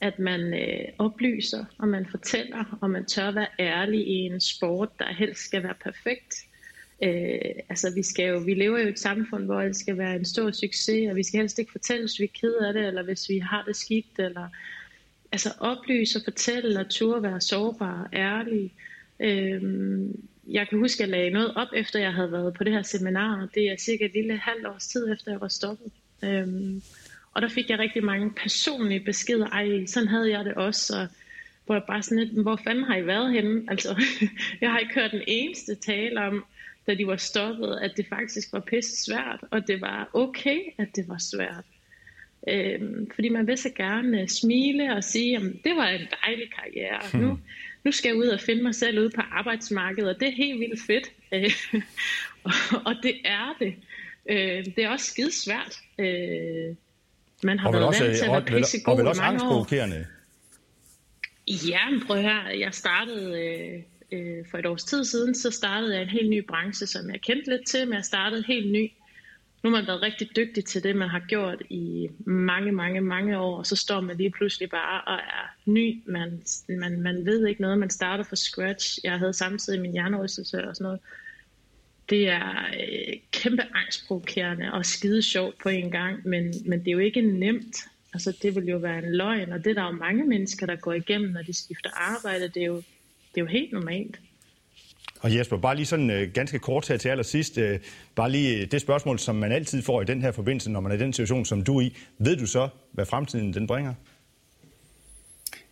At 0.00 0.18
man 0.18 0.40
øh, 0.40 0.84
oplyser, 0.98 1.64
og 1.78 1.88
man 1.88 2.06
fortæller, 2.10 2.78
og 2.80 2.90
man 2.90 3.04
tør 3.04 3.30
være 3.30 3.46
ærlig 3.58 4.00
i 4.00 4.14
en 4.14 4.40
sport, 4.40 4.88
der 4.98 5.12
helst 5.12 5.40
skal 5.40 5.62
være 5.62 5.74
perfekt. 5.84 6.34
Øh, 7.02 7.38
altså, 7.68 7.94
vi, 7.94 8.02
skal 8.02 8.28
jo, 8.28 8.38
vi 8.38 8.54
lever 8.54 8.78
jo 8.78 8.86
i 8.86 8.90
et 8.90 8.98
samfund, 8.98 9.44
hvor 9.44 9.60
det 9.60 9.76
skal 9.76 9.98
være 9.98 10.16
en 10.16 10.24
stor 10.24 10.50
succes, 10.50 11.10
og 11.10 11.16
vi 11.16 11.22
skal 11.22 11.40
helst 11.40 11.58
ikke 11.58 11.72
fortælle, 11.72 12.02
hvis 12.02 12.20
vi 12.20 12.24
er 12.24 12.40
ked 12.40 12.54
af 12.54 12.72
det, 12.72 12.86
eller 12.86 13.02
hvis 13.02 13.28
vi 13.28 13.38
har 13.38 13.64
det 13.66 13.76
skidt, 13.76 14.18
eller 14.18 14.48
altså 15.32 15.52
oplyse 15.60 16.18
og 16.18 16.22
fortælle, 16.24 16.80
og 16.80 16.88
turde 16.90 17.22
være 17.22 17.40
sårbare 17.40 18.04
og 18.04 18.18
ærlige. 18.18 18.72
Øh, 19.20 19.62
jeg 20.48 20.68
kan 20.68 20.78
huske, 20.78 21.02
at 21.02 21.08
jeg 21.08 21.18
lagde 21.18 21.30
noget 21.30 21.54
op, 21.56 21.68
efter 21.74 21.98
jeg 21.98 22.12
havde 22.12 22.32
været 22.32 22.54
på 22.54 22.64
det 22.64 22.72
her 22.72 22.82
seminar. 22.82 23.48
Det 23.54 23.70
er 23.70 23.76
cirka 23.76 24.04
et 24.04 24.12
lille 24.14 24.36
halvt 24.36 24.66
års 24.66 24.86
tid, 24.86 25.12
efter 25.12 25.32
jeg 25.32 25.40
var 25.40 25.48
stoppet. 25.48 25.92
Øhm, 26.24 26.82
og 27.32 27.42
der 27.42 27.48
fik 27.48 27.70
jeg 27.70 27.78
rigtig 27.78 28.04
mange 28.04 28.30
personlige 28.30 29.00
beskeder. 29.00 29.46
Ej, 29.46 29.86
sådan 29.86 30.08
havde 30.08 30.30
jeg 30.30 30.44
det 30.44 30.54
også. 30.54 31.00
Og 31.00 31.06
hvor 31.66 31.74
jeg 31.74 31.84
bare 31.86 32.02
sådan 32.02 32.18
lidt, 32.18 32.42
hvor 32.42 32.60
fanden 32.64 32.84
har 32.84 32.96
I 32.96 33.06
været 33.06 33.32
henne? 33.32 33.62
Altså, 33.68 34.02
jeg 34.60 34.70
har 34.70 34.78
ikke 34.78 34.94
hørt 34.94 35.10
den 35.10 35.22
eneste 35.26 35.74
tale 35.74 36.20
om, 36.20 36.44
da 36.88 36.94
de 36.94 37.06
var 37.06 37.16
stoppet, 37.16 37.78
at 37.82 37.92
det 37.96 38.06
faktisk 38.08 38.52
var 38.52 38.60
pisse 38.60 39.04
svært, 39.04 39.40
og 39.50 39.66
det 39.66 39.80
var 39.80 40.10
okay, 40.12 40.58
at 40.78 40.88
det 40.96 41.08
var 41.08 41.18
svært. 41.18 41.64
Øhm, 42.48 43.10
fordi 43.14 43.28
man 43.28 43.46
vil 43.46 43.58
så 43.58 43.70
gerne 43.76 44.28
smile 44.28 44.96
og 44.96 45.04
sige, 45.04 45.36
at 45.36 45.42
det 45.42 45.76
var 45.76 45.88
en 45.88 46.06
dejlig 46.22 46.50
karriere. 46.54 47.00
Hmm. 47.12 47.22
Nu, 47.22 47.38
nu 47.84 47.92
skal 47.92 48.08
jeg 48.08 48.16
ud 48.16 48.26
og 48.26 48.40
finde 48.40 48.62
mig 48.62 48.74
selv 48.74 49.00
ude 49.00 49.10
på 49.10 49.20
arbejdsmarkedet, 49.20 50.14
og 50.14 50.20
det 50.20 50.28
er 50.28 50.32
helt 50.32 50.60
vildt 50.60 50.80
fedt. 50.86 51.12
og 52.88 52.94
det 53.02 53.14
er 53.24 53.56
det. 53.58 53.74
Øh, 54.30 54.64
det 54.76 54.84
er 54.84 54.88
også 54.88 55.06
skide 55.06 55.32
svært. 55.32 55.78
Øh, 55.98 56.74
man 57.42 57.58
har 57.58 57.68
og 57.68 57.74
været 57.74 57.86
også, 57.86 58.04
vant 58.04 58.16
til 58.16 58.24
at 58.24 58.32
være 58.32 58.44
pissegod 58.44 58.92
og 58.92 58.98
vel 58.98 59.06
også 59.06 59.22
angstprovokerende. 59.22 60.06
Ja, 61.48 61.90
men 61.90 62.06
prøv 62.06 62.22
her. 62.22 62.48
Jeg 62.48 62.74
startede 62.74 63.42
øh, 63.44 63.82
øh, 64.12 64.46
for 64.50 64.58
et 64.58 64.66
års 64.66 64.84
tid 64.84 65.04
siden, 65.04 65.34
så 65.34 65.50
startede 65.50 65.94
jeg 65.94 66.02
en 66.02 66.08
helt 66.08 66.30
ny 66.30 66.46
branche, 66.46 66.86
som 66.86 67.10
jeg 67.10 67.20
kendte 67.20 67.50
lidt 67.50 67.66
til, 67.66 67.88
men 67.88 67.94
jeg 67.94 68.04
startede 68.04 68.44
helt 68.46 68.72
ny 68.72 68.90
nu 69.62 69.70
har 69.70 69.76
man 69.76 69.86
været 69.86 70.02
rigtig 70.02 70.28
dygtig 70.36 70.64
til 70.64 70.82
det, 70.82 70.96
man 70.96 71.08
har 71.08 71.22
gjort 71.28 71.62
i 71.70 72.08
mange, 72.18 72.72
mange, 72.72 73.00
mange 73.00 73.38
år, 73.38 73.58
og 73.58 73.66
så 73.66 73.76
står 73.76 74.00
man 74.00 74.16
lige 74.16 74.30
pludselig 74.30 74.70
bare 74.70 75.00
og 75.00 75.14
er 75.14 75.54
ny. 75.64 76.02
Man, 76.06 76.42
man, 76.68 77.00
man 77.00 77.26
ved 77.26 77.46
ikke 77.46 77.60
noget, 77.60 77.78
man 77.78 77.90
starter 77.90 78.24
fra 78.24 78.36
scratch. 78.36 78.98
Jeg 79.04 79.18
havde 79.18 79.32
samtidig 79.32 79.80
min 79.80 79.92
hjernerystelse 79.92 80.68
og 80.68 80.76
sådan 80.76 80.84
noget. 80.84 81.00
Det 82.10 82.28
er 82.28 82.66
øh, 82.80 83.16
kæmpe 83.32 83.62
angstprovokerende 83.74 84.72
og 84.72 84.86
skide 84.86 85.22
sjovt 85.22 85.58
på 85.62 85.68
en 85.68 85.90
gang, 85.90 86.28
men, 86.28 86.54
men 86.66 86.78
det 86.78 86.88
er 86.88 86.92
jo 86.92 86.98
ikke 86.98 87.22
nemt. 87.22 87.76
Altså, 88.14 88.36
det 88.42 88.54
vil 88.54 88.64
jo 88.64 88.76
være 88.76 88.98
en 88.98 89.14
løgn, 89.14 89.52
og 89.52 89.64
det 89.64 89.70
er 89.70 89.74
der 89.74 89.84
jo 89.84 89.90
mange 89.90 90.24
mennesker, 90.24 90.66
der 90.66 90.76
går 90.76 90.92
igennem, 90.92 91.30
når 91.30 91.42
de 91.42 91.52
skifter 91.52 91.90
arbejde. 91.94 92.48
Det 92.48 92.62
er 92.62 92.66
jo, 92.66 92.82
det 93.38 93.44
er 93.44 93.52
jo 93.52 93.58
helt 93.58 93.72
normalt. 93.72 94.20
Og 95.20 95.36
Jesper, 95.36 95.56
bare 95.56 95.76
lige 95.76 95.86
sådan 95.86 96.10
øh, 96.10 96.32
ganske 96.34 96.58
kort 96.58 96.88
her 96.88 96.96
til 96.96 97.08
allersidst. 97.08 97.58
Øh, 97.58 97.80
bare 98.14 98.30
lige 98.30 98.66
det 98.66 98.80
spørgsmål, 98.80 99.18
som 99.18 99.36
man 99.36 99.52
altid 99.52 99.82
får 99.82 100.02
i 100.02 100.04
den 100.04 100.22
her 100.22 100.32
forbindelse, 100.32 100.70
når 100.70 100.80
man 100.80 100.92
er 100.92 100.96
i 100.96 100.98
den 100.98 101.12
situation, 101.12 101.44
som 101.44 101.62
du 101.62 101.78
er 101.78 101.82
i. 101.82 101.96
Ved 102.18 102.36
du 102.36 102.46
så, 102.46 102.68
hvad 102.92 103.06
fremtiden 103.06 103.54
den 103.54 103.66
bringer? 103.66 103.94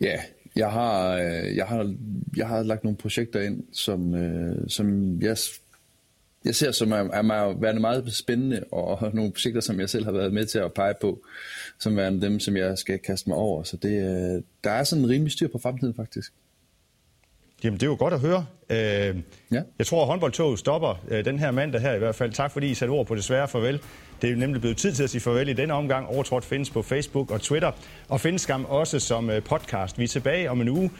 Ja, 0.00 0.20
jeg 0.56 0.70
har, 0.70 1.16
øh, 1.16 1.56
jeg 1.56 1.66
har, 1.66 1.94
jeg 2.36 2.48
har 2.48 2.62
lagt 2.62 2.84
nogle 2.84 2.96
projekter 2.96 3.40
ind, 3.40 3.64
som, 3.72 4.14
øh, 4.14 4.68
som 4.68 5.18
jeg, 5.22 5.36
jeg 6.44 6.54
ser 6.54 6.72
som 6.72 6.92
er, 6.92 6.96
er 6.96 7.60
værende 7.60 7.80
meget 7.80 8.14
spændende, 8.14 8.64
og 8.72 9.10
nogle 9.14 9.32
projekter, 9.32 9.60
som 9.60 9.80
jeg 9.80 9.90
selv 9.90 10.04
har 10.04 10.12
været 10.12 10.32
med 10.32 10.46
til 10.46 10.58
at 10.58 10.72
pege 10.72 10.94
på, 11.00 11.24
som 11.78 11.98
er 11.98 12.10
dem, 12.10 12.40
som 12.40 12.56
jeg 12.56 12.78
skal 12.78 12.98
kaste 12.98 13.28
mig 13.28 13.38
over. 13.38 13.62
Så 13.62 13.76
det, 13.76 14.02
øh, 14.02 14.42
der 14.64 14.70
er 14.70 14.84
sådan 14.84 15.04
en 15.04 15.10
rimelig 15.10 15.32
styr 15.32 15.48
på 15.48 15.58
fremtiden, 15.58 15.94
faktisk. 15.94 16.32
Jamen, 17.64 17.80
det 17.80 17.86
er 17.86 17.90
jo 17.90 17.96
godt 17.98 18.14
at 18.14 18.20
høre. 18.20 18.46
Øh, 18.70 18.76
ja. 19.52 19.62
Jeg 19.78 19.86
tror, 19.86 20.02
at 20.02 20.06
håndboldtoget 20.06 20.58
stopper 20.58 21.00
øh, 21.08 21.24
den 21.24 21.38
her 21.38 21.50
mandag 21.50 21.80
her 21.80 21.92
i 21.92 21.98
hvert 21.98 22.14
fald. 22.14 22.32
Tak 22.32 22.50
fordi 22.50 22.66
I 22.70 22.74
satte 22.74 22.92
ord 22.92 23.06
på 23.06 23.14
det 23.14 23.24
svære 23.24 23.48
farvel. 23.48 23.80
Det 24.22 24.30
er 24.30 24.36
nemlig 24.36 24.60
blevet 24.60 24.76
tid 24.76 24.92
til 24.92 25.02
at 25.02 25.10
sige 25.10 25.20
farvel 25.20 25.48
i 25.48 25.52
denne 25.52 25.74
omgang. 25.74 26.06
Overtrådt 26.06 26.44
findes 26.44 26.70
på 26.70 26.82
Facebook 26.82 27.30
og 27.30 27.40
Twitter, 27.40 27.72
og 28.08 28.20
findes 28.20 28.42
skam 28.42 28.64
også 28.64 29.00
som 29.00 29.30
øh, 29.30 29.42
podcast. 29.42 29.98
Vi 29.98 30.04
er 30.04 30.08
tilbage 30.08 30.50
om 30.50 30.60
en 30.60 30.68
uge. 30.68 30.90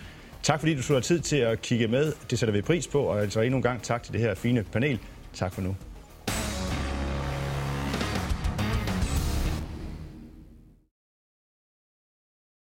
Tak 0.42 0.61
fordi 0.61 0.75
du 0.75 0.83
tog 0.83 1.03
tid 1.03 1.21
til 1.21 1.37
at 1.37 1.62
kigge 1.62 1.88
med. 1.88 2.12
Det 2.31 2.38
sætter 2.38 2.53
vi 2.53 2.62
pris 2.62 2.87
på, 2.87 3.03
og 3.03 3.21
altså 3.21 3.40
endnu 3.40 3.57
en 3.57 3.62
gang 3.62 3.83
tak 3.83 4.03
til 4.03 4.12
det 4.12 4.21
her 4.21 4.35
fine 4.35 4.62
panel. 4.62 4.99
Tak 5.35 5.53
for 5.53 5.62
nu. 5.62 5.77